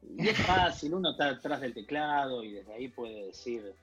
Y 0.00 0.26
es 0.26 0.38
fácil, 0.38 0.94
uno 0.94 1.10
está 1.10 1.28
atrás 1.28 1.60
del 1.60 1.74
teclado 1.74 2.42
y 2.42 2.52
desde 2.52 2.72
ahí 2.72 2.88
puede 2.88 3.26
decir 3.26 3.74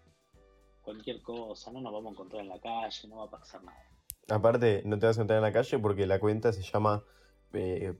cualquier 0.81 1.21
cosa, 1.21 1.71
no 1.71 1.81
nos 1.81 1.93
vamos 1.93 2.07
a 2.07 2.13
encontrar 2.13 2.41
en 2.41 2.49
la 2.49 2.59
calle, 2.59 3.07
no 3.07 3.17
va 3.17 3.25
a 3.25 3.29
pasar 3.29 3.63
nada. 3.63 3.77
Aparte, 4.27 4.81
no 4.83 4.97
te 4.97 5.05
vas 5.05 5.15
a 5.15 5.19
encontrar 5.19 5.37
en 5.37 5.43
la 5.43 5.53
calle 5.53 5.77
porque 5.77 6.07
la 6.07 6.19
cuenta 6.19 6.51
se 6.51 6.63
llama 6.63 7.03
eh, 7.53 7.93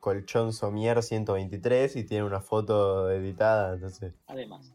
Colchón 0.00 0.54
Somier 0.54 1.02
123 1.02 1.94
y 1.96 2.04
tiene 2.04 2.24
una 2.24 2.40
foto 2.40 3.10
editada, 3.10 3.74
entonces. 3.74 4.14
Además. 4.28 4.72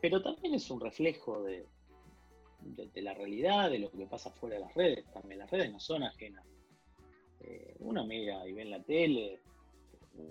Pero 0.00 0.22
también 0.22 0.54
es 0.54 0.70
un 0.70 0.78
reflejo 0.78 1.42
de, 1.42 1.66
de, 2.64 3.02
la 3.02 3.14
realidad, 3.14 3.70
de 3.70 3.78
lo 3.78 3.90
que 3.90 4.06
pasa 4.06 4.30
fuera 4.30 4.56
de 4.56 4.62
las 4.62 4.74
redes 4.74 5.04
también. 5.12 5.38
Las 5.38 5.50
redes 5.50 5.70
no 5.72 5.80
son 5.80 6.02
ajenas. 6.02 6.44
Eh, 7.40 7.76
uno 7.80 8.04
mira 8.06 8.46
y 8.48 8.52
ve 8.52 8.62
en 8.62 8.70
la 8.70 8.82
tele, 8.82 9.42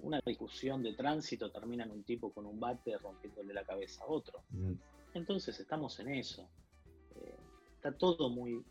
una 0.02 0.20
discusión 0.26 0.82
de 0.82 0.94
tránsito 0.94 1.52
termina 1.52 1.84
en 1.84 1.92
un 1.92 2.04
tipo 2.04 2.32
con 2.32 2.46
un 2.46 2.60
bate 2.60 2.98
rompiéndole 2.98 3.54
la 3.54 3.64
cabeza 3.64 4.04
a 4.04 4.08
otro. 4.08 4.44
Mm. 4.50 4.74
Entonces 5.14 5.60
estamos 5.60 6.00
en 6.00 6.10
eso. 6.10 6.50
Eh, 7.16 7.36
está 7.76 7.92
todo 7.92 8.30
muy, 8.30 8.64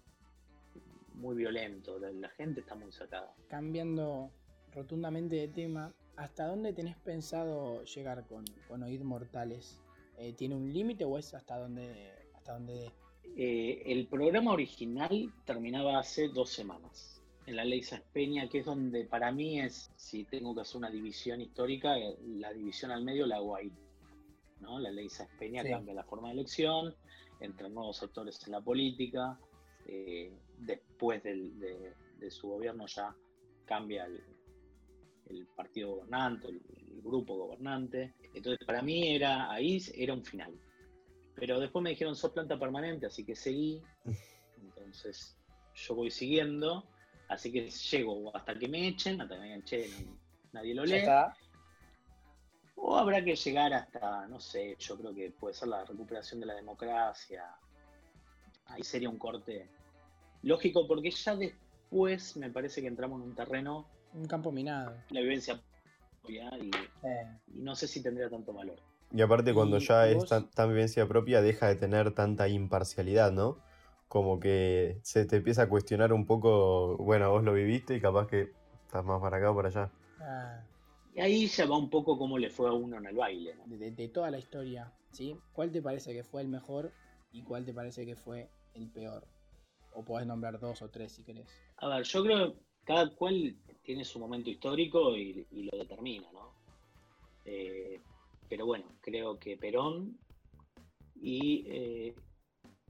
muy 1.14 1.36
violento, 1.36 1.98
la, 1.98 2.28
gente 2.30 2.60
está 2.60 2.74
muy 2.74 2.92
sacada. 2.92 3.34
Cambiando 3.48 4.30
rotundamente 4.72 5.36
de 5.36 5.48
tema, 5.48 5.92
¿hasta 6.16 6.46
dónde 6.46 6.72
tenés 6.72 6.96
pensado 6.96 7.84
llegar 7.84 8.26
con, 8.26 8.44
con 8.66 8.82
Oíd 8.82 9.02
Mortales? 9.02 9.80
Eh, 10.18 10.32
¿Tiene 10.32 10.56
un 10.56 10.72
límite 10.72 11.04
o 11.04 11.18
es 11.18 11.34
hasta 11.34 11.58
dónde, 11.58 12.12
hasta 12.34 12.54
dónde 12.54 12.90
eh, 13.36 13.82
el 13.86 14.06
programa 14.06 14.52
original 14.52 15.32
terminaba 15.44 15.98
hace 15.98 16.28
dos 16.28 16.50
semanas 16.50 17.12
en 17.46 17.56
la 17.56 17.64
ley 17.64 17.82
Saspeña, 17.82 18.48
que 18.48 18.58
es 18.58 18.66
donde 18.66 19.04
para 19.04 19.32
mí 19.32 19.60
es, 19.60 19.90
si 19.96 20.24
tengo 20.24 20.54
que 20.54 20.60
hacer 20.60 20.76
una 20.76 20.90
división 20.90 21.40
histórica, 21.40 21.98
eh, 21.98 22.16
la 22.24 22.52
división 22.52 22.90
al 22.90 23.02
medio 23.02 23.26
la 23.26 23.36
hago 23.36 23.56
ahí. 23.56 23.72
¿no? 24.60 24.78
La 24.78 24.90
ley 24.90 25.08
Saspeña 25.08 25.64
cambia 25.64 25.94
la 25.94 26.04
forma 26.04 26.28
de 26.28 26.34
elección, 26.34 26.94
entran 27.40 27.74
nuevos 27.74 28.02
actores 28.02 28.40
en 28.46 28.52
la 28.52 28.60
política, 28.60 29.38
eh, 29.86 30.32
después 30.58 31.22
de, 31.22 31.94
su 32.30 32.48
gobierno 32.48 32.86
ya 32.86 33.16
cambia 33.64 34.06
el, 34.06 35.46
partido 35.56 35.96
gobernante, 35.96 36.48
el, 36.48 36.62
el, 36.76 37.02
grupo 37.02 37.36
gobernante. 37.36 38.14
Entonces 38.34 38.64
para 38.64 38.82
mí 38.82 39.16
era 39.16 39.50
ahí 39.50 39.82
era 39.96 40.14
un 40.14 40.24
final. 40.24 40.52
Pero 41.34 41.60
después 41.60 41.82
me 41.82 41.90
dijeron, 41.90 42.14
sos 42.14 42.32
planta 42.32 42.58
permanente, 42.58 43.06
así 43.06 43.24
que 43.24 43.34
seguí. 43.34 43.82
Entonces 44.62 45.36
yo 45.74 45.94
voy 45.94 46.10
siguiendo, 46.10 46.84
así 47.28 47.50
que 47.50 47.70
llego 47.70 48.34
hasta 48.36 48.58
que 48.58 48.68
me 48.68 48.88
echen, 48.88 49.20
hasta 49.20 49.34
que 49.34 49.40
me 49.40 49.46
digan, 49.58 50.18
nadie 50.52 50.74
lo 50.74 50.84
lee. 50.84 51.04
O 52.76 52.96
habrá 52.96 53.24
que 53.24 53.36
llegar 53.36 53.72
hasta, 53.72 54.26
no 54.26 54.40
sé, 54.40 54.76
yo 54.78 54.98
creo 54.98 55.14
que 55.14 55.30
puede 55.30 55.54
ser 55.54 55.68
la 55.68 55.84
recuperación 55.84 56.40
de 56.40 56.46
la 56.46 56.54
democracia. 56.54 57.44
Ahí 58.66 58.82
sería 58.82 59.08
un 59.08 59.18
corte 59.18 59.68
lógico, 60.42 60.86
porque 60.86 61.10
ya 61.10 61.36
después 61.36 62.36
me 62.36 62.50
parece 62.50 62.80
que 62.80 62.88
entramos 62.88 63.20
en 63.20 63.28
un 63.28 63.34
terreno. 63.34 63.86
Un 64.14 64.26
campo 64.26 64.50
minado. 64.50 64.96
La 65.10 65.20
vivencia 65.20 65.60
y 66.28 66.70
no 67.48 67.74
sé 67.74 67.88
si 67.88 68.02
tendría 68.02 68.28
tanto 68.28 68.52
valor. 68.52 68.78
Y 69.14 69.20
aparte 69.20 69.52
cuando 69.52 69.78
ya 69.78 70.08
es 70.08 70.24
tan, 70.26 70.68
vivencia 70.68 71.06
propia 71.06 71.42
deja 71.42 71.68
de 71.68 71.76
tener 71.76 72.14
tanta 72.14 72.48
imparcialidad, 72.48 73.30
¿no? 73.30 73.58
Como 74.08 74.40
que 74.40 74.98
se 75.02 75.26
te 75.26 75.36
empieza 75.36 75.62
a 75.62 75.68
cuestionar 75.68 76.12
un 76.12 76.26
poco, 76.26 76.96
bueno, 76.96 77.30
vos 77.30 77.44
lo 77.44 77.52
viviste 77.52 77.94
y 77.94 78.00
capaz 78.00 78.26
que 78.26 78.52
estás 78.86 79.04
más 79.04 79.20
para 79.20 79.36
acá 79.36 79.50
o 79.50 79.56
para 79.56 79.68
allá. 79.68 79.90
Ah. 80.20 80.64
Y 81.14 81.20
ahí 81.20 81.46
ya 81.46 81.66
va 81.66 81.76
un 81.76 81.90
poco 81.90 82.16
cómo 82.16 82.38
le 82.38 82.48
fue 82.48 82.68
a 82.68 82.72
uno 82.72 82.96
en 82.96 83.06
el 83.06 83.16
baile. 83.16 83.54
De, 83.66 84.08
toda 84.08 84.30
la 84.30 84.38
historia, 84.38 84.92
¿sí? 85.12 85.36
¿Cuál 85.52 85.70
te 85.70 85.82
parece 85.82 86.14
que 86.14 86.24
fue 86.24 86.40
el 86.40 86.48
mejor 86.48 86.90
y 87.32 87.42
cuál 87.42 87.66
te 87.66 87.74
parece 87.74 88.06
que 88.06 88.16
fue 88.16 88.48
el 88.74 88.90
peor? 88.90 89.26
O 89.92 90.04
podés 90.04 90.26
nombrar 90.26 90.58
dos 90.58 90.80
o 90.80 90.88
tres 90.88 91.12
si 91.12 91.22
querés. 91.22 91.48
A 91.76 91.88
ver, 91.88 92.04
yo 92.04 92.24
creo 92.24 92.52
que 92.52 92.58
cada 92.84 93.14
cual 93.14 93.56
tiene 93.82 94.04
su 94.04 94.18
momento 94.18 94.48
histórico 94.48 95.14
y, 95.14 95.46
y 95.50 95.64
lo 95.64 95.76
determina, 95.76 96.32
¿no? 96.32 96.54
Eh, 97.44 98.00
pero 98.52 98.66
bueno, 98.66 98.84
creo 99.00 99.38
que 99.38 99.56
Perón 99.56 100.18
y 101.22 101.64
eh, 101.68 102.14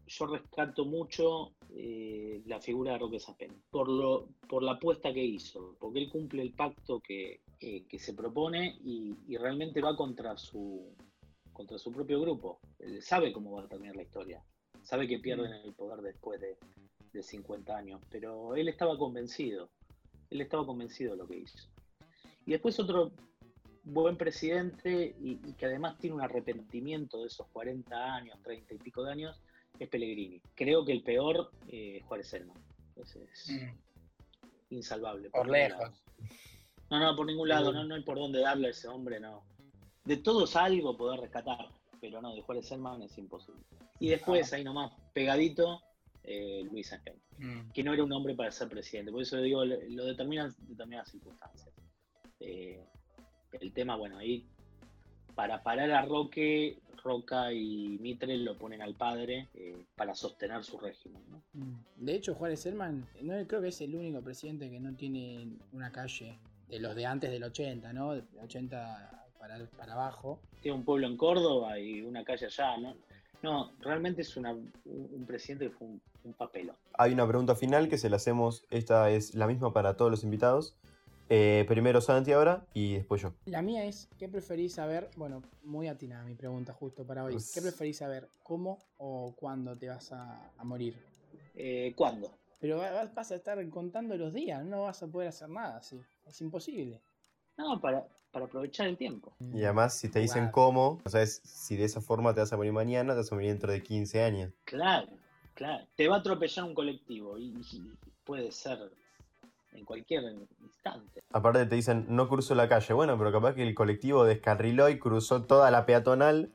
yo 0.09 0.27
rescato 0.27 0.85
mucho 0.85 1.53
eh, 1.71 2.43
la 2.47 2.61
figura 2.61 2.95
de 2.95 2.99
Roque 2.99 3.21
Zapen, 3.21 3.63
por, 3.71 3.89
lo, 3.89 4.27
por 4.49 4.65
la 4.65 4.73
apuesta 4.73 5.13
que 5.13 5.23
hizo, 5.23 5.77
porque 5.79 6.01
él 6.01 6.11
cumple 6.11 6.43
el 6.43 6.53
pacto 6.53 6.99
que, 6.99 7.43
eh, 7.61 7.85
que 7.89 7.99
se 8.01 8.13
propone 8.13 8.77
y, 8.83 9.15
realmente 9.37 9.81
va 9.81 9.95
contra 9.95 10.37
su, 10.37 10.97
contra 11.53 11.79
su 11.79 11.93
propio 11.93 12.21
grupo. 12.21 12.59
Él 12.81 13.01
sabe 13.01 13.33
cómo 13.33 13.53
va 13.53 13.63
a 13.63 13.69
terminar 13.69 13.95
la 13.95 14.03
historia, 14.03 14.43
sabe 14.83 15.07
que 15.07 15.21
pierden 15.21 15.53
mm. 15.53 15.67
el 15.67 15.75
poder 15.75 16.03
después 16.03 16.41
de, 16.41 16.57
de 17.13 17.23
50 17.23 17.77
años, 17.77 18.01
pero 18.11 18.57
él 18.57 18.67
estaba 18.67 18.99
convencido, 18.99 19.71
él 20.29 20.41
estaba 20.41 20.67
convencido 20.67 21.13
de 21.13 21.19
lo 21.19 21.29
que 21.29 21.39
hizo. 21.39 21.69
Y 22.47 22.51
después 22.51 22.81
otro 22.81 23.13
buen 23.85 24.17
presidente 24.17 25.15
y, 25.19 25.37
que 25.55 25.67
además 25.67 25.99
tiene 25.99 26.17
un 26.17 26.23
arrepentimiento 26.23 27.21
de 27.21 27.27
esos 27.27 27.47
40 27.49 28.15
años, 28.15 28.39
30 28.43 28.75
y 28.75 28.79
pico 28.79 29.03
de 29.05 29.13
años, 29.13 29.41
es 29.79 29.89
Pellegrini. 29.89 30.41
Creo 30.55 30.85
que 30.85 30.93
el 30.93 31.03
peor, 31.03 31.51
eh, 31.69 32.01
Juárez 32.07 32.29
Selma. 32.29 32.55
Es, 32.97 33.51
mm. 33.51 34.75
insalvable. 34.75 35.31
Por, 35.31 35.49
lejos. 35.49 35.91
No, 36.91 37.01
no, 37.01 37.17
por 37.17 37.27
ningún 37.27 37.49
lado, 37.49 37.73
no, 37.73 37.85
no 37.85 37.95
hay 37.95 38.03
por 38.03 38.19
dónde 38.19 38.41
darle 38.41 38.69
a 38.69 38.71
ese 38.71 38.89
hombre, 38.89 39.19
no. 39.19 39.43
De 40.05 40.17
todos 40.17 40.57
algo 40.57 40.97
poder 40.97 41.21
rescatar, 41.21 41.69
pero 42.01 42.21
no, 42.21 42.35
de 42.35 42.43
Juárez 42.43 42.69
Selman 42.69 43.03
es 43.03 43.17
imposible. 43.19 43.63
Y 43.99 44.09
después, 44.09 44.53
ah. 44.53 44.57
ahí 44.57 44.65
nomás, 44.65 44.93
pegadito, 45.13 45.83
eh, 46.25 46.63
Luis 46.71 46.93
Ángel, 46.93 47.17
mm. 47.39 47.71
que 47.73 47.83
no 47.83 47.93
era 47.93 48.05
un 48.05 48.13
hombre 48.13 48.35
para 48.35 48.53
ser 48.53 48.69
presidente. 48.69 49.11
Por 49.11 49.23
eso 49.23 49.39
digo, 49.39 49.65
lo 49.65 50.05
determinan 50.05 50.55
determinadas 50.69 51.11
circunstancias. 51.11 51.73
Eh, 52.41 52.85
el 53.61 53.73
tema, 53.73 53.97
bueno, 53.97 54.19
ahí 54.19 54.45
para 55.35 55.63
parar 55.63 55.91
a 55.91 56.03
Roque, 56.03 56.79
Roca 57.03 57.53
y 57.53 57.99
Mitre 58.01 58.37
lo 58.37 58.57
ponen 58.57 58.83
al 58.83 58.95
padre 58.95 59.49
eh, 59.55 59.77
para 59.97 60.15
sostener 60.15 60.63
su 60.65 60.79
régimen. 60.79 61.23
Mm. 61.53 61.75
De 61.97 62.15
hecho, 62.15 62.35
Juárez 62.35 62.61
Selman 62.61 63.07
no 63.23 63.47
creo 63.47 63.63
que 63.63 63.69
es 63.69 63.81
el 63.81 63.95
único 63.95 64.21
presidente 64.21 64.71
que 64.71 64.81
no 64.81 64.95
tiene 64.95 65.49
una 65.73 65.91
calle 65.91 66.39
de 66.69 66.79
los 66.79 66.95
de 66.95 67.07
antes 67.07 67.31
del 67.31 67.45
80, 67.45 67.93
¿no? 67.93 68.13
Del 68.13 68.25
80 68.43 69.27
para, 69.39 69.67
para 69.77 69.93
abajo. 69.95 70.41
Tiene 70.61 70.79
un 70.79 70.85
pueblo 70.85 71.07
en 71.07 71.17
Córdoba 71.17 71.79
y 71.79 72.03
una 72.03 72.25
calle 72.25 72.47
allá, 72.47 72.77
¿no? 72.77 72.95
No, 73.43 73.73
realmente 73.81 74.23
es 74.23 74.37
una, 74.37 74.53
un 74.53 75.25
presidente 75.27 75.69
que 75.69 75.73
fue 75.73 75.89
un, 75.89 76.01
un 76.25 76.33
papelo. 76.35 76.75
Hay 76.95 77.13
una 77.13 77.27
pregunta 77.27 77.57
final 77.57 77.89
que 77.89 77.99
se 77.99 78.09
la 78.09 78.17
hacemos, 78.17 78.65
esta 78.71 79.11
es 79.11 79.35
la 79.35 79.47
misma 79.47 79.73
para 79.73 79.97
todos 79.97 80.11
los 80.11 80.23
invitados. 80.25 80.77
Eh, 81.35 81.65
primero 81.67 82.03
Santi 82.03 82.31
ahora 82.31 82.67
y 82.75 82.97
después 82.97 83.23
yo. 83.23 83.33
La 83.47 83.63
mía 83.63 83.87
es, 83.87 84.07
¿qué 84.19 84.29
preferís 84.29 84.75
saber? 84.75 85.09
Bueno, 85.17 85.43
muy 85.63 85.89
atinada 85.89 86.25
mi 86.25 86.35
pregunta 86.35 86.75
justo 86.75 87.07
para 87.07 87.25
hoy. 87.25 87.39
¿Qué 87.55 87.63
preferís 87.63 87.97
saber? 87.97 88.29
¿Cómo 88.43 88.79
o 88.99 89.35
cuándo 89.35 89.75
te 89.75 89.89
vas 89.89 90.13
a, 90.13 90.53
morir? 90.63 90.95
Eh, 91.55 91.95
¿Cuándo? 91.97 92.31
Pero 92.61 92.83
vas 93.15 93.33
a 93.33 93.35
estar 93.35 93.67
contando 93.71 94.15
los 94.19 94.35
días, 94.35 94.63
no 94.63 94.83
vas 94.83 95.03
a 95.03 95.07
poder 95.07 95.29
hacer 95.29 95.49
nada 95.49 95.79
así. 95.79 95.99
Es 96.27 96.39
imposible. 96.43 97.01
No, 97.57 97.81
para, 97.81 98.07
para 98.31 98.45
aprovechar 98.45 98.89
el 98.89 98.99
tiempo. 98.99 99.35
Y 99.55 99.65
además, 99.65 99.97
si 99.97 100.11
te 100.11 100.19
dicen 100.19 100.51
cómo, 100.51 101.01
o 101.03 101.09
sea, 101.09 101.25
si 101.25 101.77
de 101.77 101.85
esa 101.85 102.03
forma 102.03 102.35
te 102.35 102.41
vas 102.41 102.53
a 102.53 102.59
morir 102.59 102.75
mañana, 102.75 103.15
te 103.15 103.21
vas 103.21 103.33
a 103.33 103.37
morir 103.37 103.53
dentro 103.53 103.73
de 103.73 103.83
15 103.83 104.23
años. 104.23 104.53
Claro, 104.65 105.09
claro. 105.55 105.87
Te 105.97 106.09
va 106.09 106.17
a 106.17 106.19
atropellar 106.19 106.67
un 106.67 106.75
colectivo 106.75 107.39
y 107.39 107.55
puede 108.23 108.53
ser 108.53 108.93
en 109.73 109.85
cualquier 109.85 110.25
instante. 110.61 111.23
Aparte 111.31 111.67
te 111.67 111.75
dicen, 111.75 112.07
no 112.09 112.29
cruzo 112.29 112.55
la 112.55 112.69
calle. 112.69 112.95
Bueno, 112.95 113.17
pero 113.19 113.33
capaz 113.33 113.55
que 113.55 113.63
el 113.63 113.75
colectivo 113.75 114.25
descarriló 114.25 114.89
y 114.89 114.99
cruzó 114.99 115.43
toda 115.43 115.71
la 115.71 115.87
peatonal. 115.87 116.53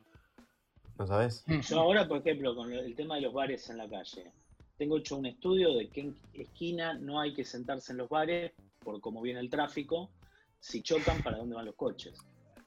¿No 0.97 1.05
sabes? 1.05 1.43
Yo 1.69 1.79
ahora, 1.79 2.07
por 2.07 2.17
ejemplo, 2.17 2.55
con 2.55 2.71
el 2.71 2.95
tema 2.95 3.15
de 3.15 3.21
los 3.21 3.33
bares 3.33 3.69
en 3.69 3.77
la 3.77 3.87
calle, 3.87 4.31
tengo 4.77 4.97
hecho 4.97 5.15
un 5.17 5.27
estudio 5.27 5.75
de 5.75 5.89
que 5.89 6.01
en 6.01 6.15
esquina 6.33 6.93
no 6.93 7.19
hay 7.19 7.33
que 7.33 7.43
sentarse 7.43 7.91
en 7.91 7.99
los 7.99 8.09
bares 8.09 8.51
por 8.79 8.99
cómo 9.01 9.21
viene 9.21 9.39
el 9.39 9.49
tráfico, 9.49 10.09
si 10.59 10.81
chocan, 10.81 11.21
para 11.21 11.37
dónde 11.37 11.55
van 11.55 11.65
los 11.65 11.75
coches. 11.75 12.19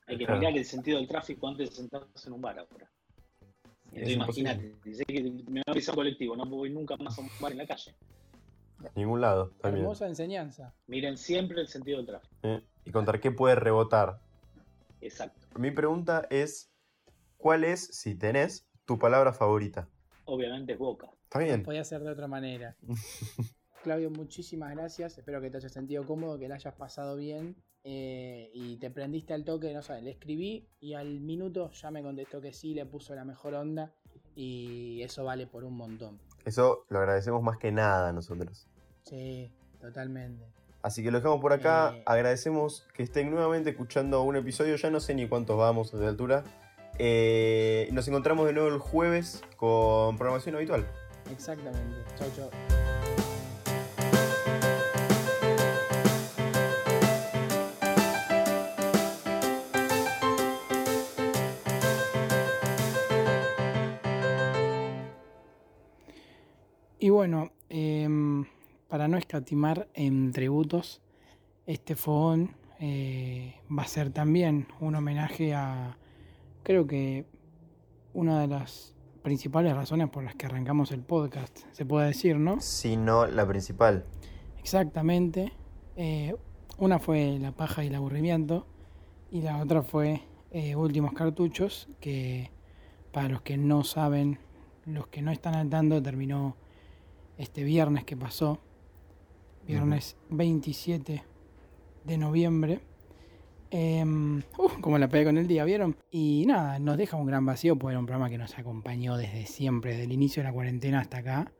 Hay 0.06 0.18
que 0.18 0.26
mirar 0.26 0.56
el 0.56 0.64
sentido 0.64 0.98
del 0.98 1.08
tráfico 1.08 1.48
antes 1.48 1.70
de 1.70 1.76
sentarse 1.76 2.28
en 2.28 2.32
un 2.32 2.40
bar 2.40 2.58
ahora. 2.58 2.90
imagínate, 3.92 4.76
dice 4.84 5.04
que 5.04 5.22
me 5.22 5.62
voy 5.66 5.82
a 5.84 5.90
un 5.90 5.94
colectivo, 5.94 6.36
no 6.36 6.44
voy 6.46 6.70
nunca 6.70 6.96
más 6.96 7.16
a 7.18 7.22
un 7.22 7.30
bar 7.40 7.52
en 7.52 7.58
la 7.58 7.66
calle. 7.66 7.94
Ningún 8.94 9.20
lado. 9.20 9.52
Hermosa 9.62 10.06
enseñanza. 10.06 10.74
Miren 10.86 11.16
siempre 11.16 11.60
el 11.60 11.68
sentido 11.68 11.98
del 11.98 12.06
tráfico. 12.06 12.34
Eh, 12.42 12.62
y 12.84 12.90
contar 12.90 13.20
qué 13.20 13.30
puede 13.30 13.54
rebotar. 13.54 14.20
Exacto. 15.00 15.46
Mi 15.58 15.70
pregunta 15.70 16.26
es, 16.30 16.72
¿cuál 17.36 17.64
es, 17.64 17.86
si 17.86 18.14
tenés, 18.14 18.66
tu 18.84 18.98
palabra 18.98 19.32
favorita? 19.32 19.88
Obviamente 20.24 20.72
es 20.72 20.78
boca. 20.78 21.10
Está 21.24 21.38
bien. 21.38 21.60
No 21.60 21.64
podía 21.64 21.84
ser 21.84 22.02
de 22.02 22.10
otra 22.10 22.26
manera. 22.26 22.76
Claudio, 23.82 24.10
muchísimas 24.10 24.74
gracias. 24.74 25.16
Espero 25.16 25.40
que 25.40 25.50
te 25.50 25.56
hayas 25.56 25.72
sentido 25.72 26.04
cómodo, 26.04 26.38
que 26.38 26.48
la 26.48 26.56
hayas 26.56 26.74
pasado 26.74 27.16
bien. 27.16 27.56
Eh, 27.82 28.50
y 28.52 28.76
te 28.76 28.90
prendiste 28.90 29.32
al 29.32 29.44
toque, 29.44 29.72
no 29.72 29.80
sabes, 29.80 30.02
le 30.02 30.10
escribí 30.10 30.68
y 30.80 30.92
al 30.92 31.20
minuto 31.20 31.70
ya 31.70 31.90
me 31.90 32.02
contestó 32.02 32.38
que 32.42 32.52
sí, 32.52 32.74
le 32.74 32.84
puso 32.84 33.14
la 33.14 33.24
mejor 33.24 33.54
onda 33.54 33.94
y 34.34 35.00
eso 35.02 35.24
vale 35.24 35.46
por 35.46 35.64
un 35.64 35.78
montón. 35.78 36.20
Eso 36.44 36.84
lo 36.88 36.98
agradecemos 36.98 37.42
más 37.42 37.56
que 37.56 37.72
nada 37.72 38.10
a 38.10 38.12
nosotros. 38.12 38.68
Sí, 39.04 39.50
totalmente. 39.80 40.44
Así 40.82 41.02
que 41.02 41.10
lo 41.10 41.18
dejamos 41.18 41.40
por 41.40 41.52
acá. 41.52 41.94
Eh, 41.94 42.02
Agradecemos 42.06 42.86
que 42.94 43.02
estén 43.02 43.30
nuevamente 43.30 43.70
escuchando 43.70 44.22
un 44.22 44.36
episodio. 44.36 44.76
Ya 44.76 44.90
no 44.90 45.00
sé 45.00 45.14
ni 45.14 45.28
cuántos 45.28 45.58
vamos 45.58 45.92
de 45.92 46.06
altura. 46.06 46.44
Eh, 46.98 47.88
nos 47.92 48.06
encontramos 48.08 48.46
de 48.46 48.52
nuevo 48.52 48.68
el 48.68 48.78
jueves 48.78 49.42
con 49.56 50.16
programación 50.16 50.54
habitual. 50.54 50.86
Exactamente. 51.30 51.96
Chau, 52.18 52.28
chau. 52.36 52.50
Y 67.02 67.08
bueno, 67.08 67.50
em, 67.70 68.29
para 68.90 69.06
no 69.06 69.16
escatimar 69.16 69.88
en 69.94 70.32
tributos, 70.32 71.00
este 71.64 71.94
fogón 71.94 72.56
eh, 72.80 73.54
va 73.70 73.84
a 73.84 73.86
ser 73.86 74.10
también 74.10 74.66
un 74.80 74.96
homenaje 74.96 75.54
a, 75.54 75.96
creo 76.64 76.88
que 76.88 77.24
una 78.12 78.40
de 78.40 78.48
las 78.48 78.96
principales 79.22 79.76
razones 79.76 80.10
por 80.10 80.24
las 80.24 80.34
que 80.34 80.46
arrancamos 80.46 80.90
el 80.90 81.02
podcast, 81.02 81.60
se 81.70 81.86
puede 81.86 82.08
decir, 82.08 82.36
¿no? 82.36 82.60
Si 82.60 82.96
no, 82.96 83.26
la 83.26 83.46
principal. 83.46 84.04
Exactamente. 84.58 85.52
Eh, 85.94 86.34
una 86.78 86.98
fue 86.98 87.38
La 87.38 87.52
paja 87.52 87.84
y 87.84 87.88
el 87.88 87.94
aburrimiento 87.94 88.66
y 89.30 89.42
la 89.42 89.58
otra 89.58 89.82
fue 89.82 90.22
eh, 90.50 90.74
Últimos 90.74 91.12
cartuchos, 91.12 91.88
que 92.00 92.50
para 93.12 93.28
los 93.28 93.42
que 93.42 93.56
no 93.56 93.84
saben, 93.84 94.40
los 94.84 95.06
que 95.06 95.22
no 95.22 95.30
están 95.30 95.54
al 95.54 95.68
tanto, 95.68 96.02
terminó 96.02 96.56
este 97.38 97.62
viernes 97.62 98.04
que 98.04 98.16
pasó, 98.16 98.58
viernes 99.66 100.16
27 100.30 101.24
de 102.04 102.18
noviembre. 102.18 102.80
Em, 103.70 104.42
como 104.80 104.98
la 104.98 105.08
pegué 105.08 105.26
con 105.26 105.38
el 105.38 105.46
día, 105.46 105.64
¿vieron? 105.64 105.96
Y 106.10 106.44
nada, 106.46 106.78
nos 106.78 106.96
deja 106.96 107.16
un 107.16 107.26
gran 107.26 107.46
vacío 107.46 107.76
porque 107.76 107.92
era 107.92 108.00
un 108.00 108.06
programa 108.06 108.28
que 108.28 108.38
nos 108.38 108.58
acompañó 108.58 109.16
desde 109.16 109.46
siempre, 109.46 109.92
desde 109.92 110.04
el 110.04 110.12
inicio 110.12 110.42
de 110.42 110.48
la 110.48 110.52
cuarentena 110.52 111.00
hasta 111.00 111.18
acá. 111.18 111.52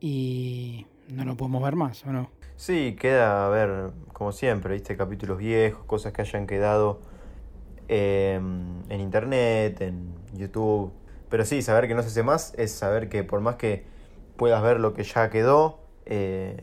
Y 0.00 0.86
no 1.08 1.24
lo 1.24 1.36
podemos 1.36 1.62
ver 1.62 1.76
más, 1.76 2.04
¿o 2.06 2.12
no? 2.12 2.30
Sí, 2.56 2.96
queda 2.98 3.46
a 3.46 3.48
ver, 3.50 3.90
como 4.12 4.32
siempre, 4.32 4.74
¿viste? 4.74 4.96
Capítulos 4.96 5.38
viejos, 5.38 5.84
cosas 5.84 6.12
que 6.12 6.22
hayan 6.22 6.46
quedado 6.46 7.02
em, 7.88 8.82
en 8.88 9.00
internet, 9.00 9.80
en 9.82 10.14
YouTube. 10.34 10.92
Pero 11.28 11.44
sí, 11.44 11.62
saber 11.62 11.88
que 11.88 11.94
no 11.94 12.02
se 12.02 12.08
hace 12.08 12.22
más 12.22 12.54
es 12.56 12.70
saber 12.72 13.08
que 13.08 13.24
por 13.24 13.40
más 13.40 13.56
que 13.56 13.84
puedas 14.36 14.62
ver 14.62 14.80
lo 14.80 14.94
que 14.94 15.02
ya 15.02 15.30
quedó, 15.30 15.80
eh, 16.06 16.56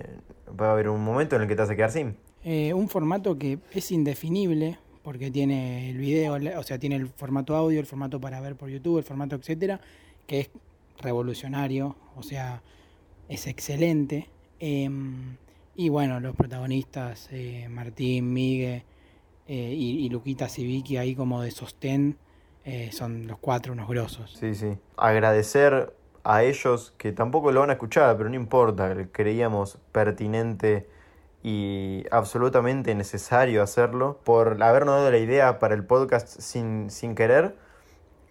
va 0.59 0.69
a 0.69 0.71
haber 0.73 0.89
un 0.89 1.03
momento 1.03 1.35
en 1.35 1.43
el 1.43 1.47
que 1.47 1.55
te 1.55 1.61
vas 1.61 1.69
a 1.69 1.75
quedar 1.75 1.91
sin. 1.91 2.17
Eh, 2.43 2.73
un 2.73 2.89
formato 2.89 3.37
que 3.37 3.59
es 3.71 3.91
indefinible, 3.91 4.79
porque 5.03 5.31
tiene 5.31 5.89
el 5.89 5.97
video, 5.97 6.37
o 6.57 6.63
sea, 6.63 6.79
tiene 6.79 6.95
el 6.95 7.07
formato 7.07 7.55
audio, 7.55 7.79
el 7.79 7.85
formato 7.85 8.19
para 8.19 8.39
ver 8.41 8.55
por 8.55 8.69
YouTube, 8.69 8.99
el 8.99 9.03
formato 9.03 9.35
etcétera, 9.35 9.79
que 10.27 10.41
es 10.41 10.49
revolucionario, 10.99 11.95
o 12.15 12.23
sea, 12.23 12.61
es 13.29 13.47
excelente. 13.47 14.29
Em, 14.59 15.37
y 15.75 15.89
bueno, 15.89 16.19
los 16.19 16.35
protagonistas, 16.35 17.29
eh, 17.31 17.67
Martín, 17.69 18.33
Miguel 18.33 18.83
y, 19.47 20.05
y, 20.05 20.09
Luquita 20.09 20.47
Vicky 20.55 20.97
ahí 20.97 21.13
como 21.13 21.41
de 21.41 21.51
sostén, 21.51 22.17
son 22.91 23.27
los 23.27 23.37
cuatro 23.39 23.73
unos 23.73 23.89
grosos. 23.89 24.37
Sí, 24.39 24.55
sí. 24.55 24.77
Agradecer 24.95 25.93
a 26.23 26.43
ellos 26.43 26.93
que 26.97 27.11
tampoco 27.11 27.51
lo 27.51 27.61
van 27.61 27.69
a 27.69 27.73
escuchar, 27.73 28.15
pero 28.17 28.29
no 28.29 28.35
importa, 28.35 28.95
creíamos 29.11 29.77
pertinente 29.91 30.87
y 31.43 32.03
absolutamente 32.11 32.93
necesario 32.93 33.63
hacerlo 33.63 34.19
por 34.23 34.61
habernos 34.61 34.95
dado 34.95 35.11
la 35.11 35.17
idea 35.17 35.59
para 35.59 35.73
el 35.73 35.83
podcast 35.83 36.27
sin, 36.39 36.89
sin 36.89 37.15
querer 37.15 37.55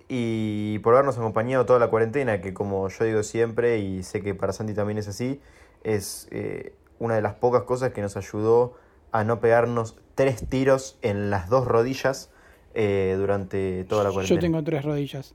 y 0.09 0.79
por 0.81 0.95
habernos 0.95 1.19
acompañado 1.19 1.67
toda 1.67 1.79
la 1.79 1.89
cuarentena, 1.89 2.41
que 2.41 2.53
como 2.53 2.89
yo 2.89 3.05
digo 3.05 3.23
siempre, 3.23 3.79
y 3.79 4.03
sé 4.03 4.23
que 4.23 4.35
para 4.35 4.53
Santi 4.53 4.75
también 4.75 4.99
es 4.99 5.09
así, 5.09 5.41
es 5.85 6.29
eh, 6.33 6.75
una 6.99 7.15
de 7.15 7.23
las 7.23 7.35
pocas 7.35 7.63
cosas 7.63 7.93
que 7.93 8.03
nos 8.03 8.17
ayudó 8.17 8.75
a 9.13 9.25
no 9.25 9.41
pegarnos 9.41 9.97
tres 10.15 10.49
tiros 10.49 10.99
en 11.03 11.31
las 11.31 11.49
dos 11.49 11.67
rodillas 11.67 12.31
eh, 12.75 13.15
durante 13.19 13.85
toda 13.85 14.05
la 14.05 14.11
cuarentena. 14.11 14.41
Yo 14.41 14.41
tengo 14.41 14.63
tres 14.63 14.85
rodillas. 14.85 15.35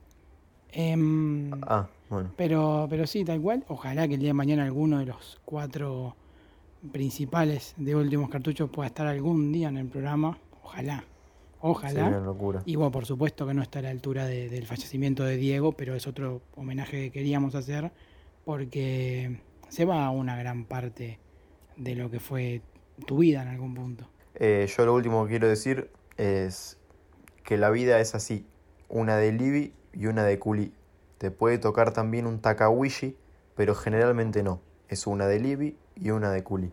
Em, 0.72 1.52
Ah, 1.64 1.88
bueno. 2.10 2.32
pero, 2.38 2.88
pero 2.90 3.08
sí, 3.08 3.24
tal 3.26 3.42
cual. 3.42 3.64
Ojalá 3.68 4.08
que 4.08 4.16
el 4.16 4.20
día 4.20 4.30
de 4.30 4.34
mañana 4.34 4.64
alguno 4.66 5.00
de 5.00 5.06
los 5.06 5.40
cuatro 5.46 6.16
principales 6.92 7.74
de 7.78 7.96
últimos 7.96 8.30
cartuchos 8.30 8.70
pueda 8.70 8.88
estar 8.88 9.08
algún 9.08 9.52
día 9.52 9.70
en 9.70 9.78
el 9.78 9.88
programa. 9.88 10.38
Ojalá. 10.64 10.98
Sería 11.00 11.08
Ojalá. 11.62 12.20
locura. 12.20 12.62
Y 12.66 12.76
bueno, 12.76 12.92
por 12.92 13.06
supuesto 13.08 13.48
que 13.48 13.54
no 13.56 13.64
está 13.64 13.80
a 13.80 13.82
la 13.84 13.90
altura 13.90 14.26
de- 14.26 14.50
del 14.50 14.68
fallecimiento 14.68 15.24
de 15.24 15.36
Diego, 15.38 15.72
pero 15.72 15.96
es 15.96 16.06
otro 16.06 16.42
homenaje 16.56 17.06
que 17.06 17.12
queríamos 17.12 17.56
hacer 17.56 17.92
porque 18.44 19.40
se 19.70 19.86
va 19.86 20.10
una 20.12 20.38
gran 20.38 20.66
parte 20.66 21.18
de 21.76 21.96
lo 21.96 22.12
que 22.12 22.20
fue 22.20 22.62
tu 23.08 23.18
vida 23.18 23.42
en 23.42 23.48
algún 23.48 23.74
punto. 23.74 24.08
Eh, 24.36 24.68
yo 24.78 24.86
lo 24.86 24.94
último 24.94 25.24
que 25.26 25.32
quiero 25.32 25.48
decir 25.50 25.90
es 26.18 26.78
que 27.44 27.58
la 27.58 27.72
vida 27.72 28.00
es 28.00 28.14
así, 28.14 28.46
una 28.88 29.18
de 29.18 29.32
Libby 29.32 29.74
y 29.94 30.06
una 30.06 30.24
de 30.24 30.38
Kuli. 30.38 30.72
Te 31.18 31.32
puede 31.32 31.58
tocar 31.58 31.94
también 31.94 32.28
un 32.28 32.40
Takawishi, 32.40 33.18
pero 33.56 33.76
generalmente 33.76 34.44
no. 34.44 34.60
Es 34.90 35.08
una 35.08 35.28
de 35.28 35.40
Libby 35.40 35.78
y 35.96 36.12
una 36.12 36.32
de 36.32 36.44
Kuli. 36.44 36.72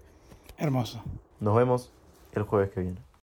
Hermoso. 0.59 1.03
Nos 1.41 1.57
vemos 1.57 1.93
el 2.33 2.43
jueves 2.43 2.71
que 2.71 2.81
viene. 2.81 3.12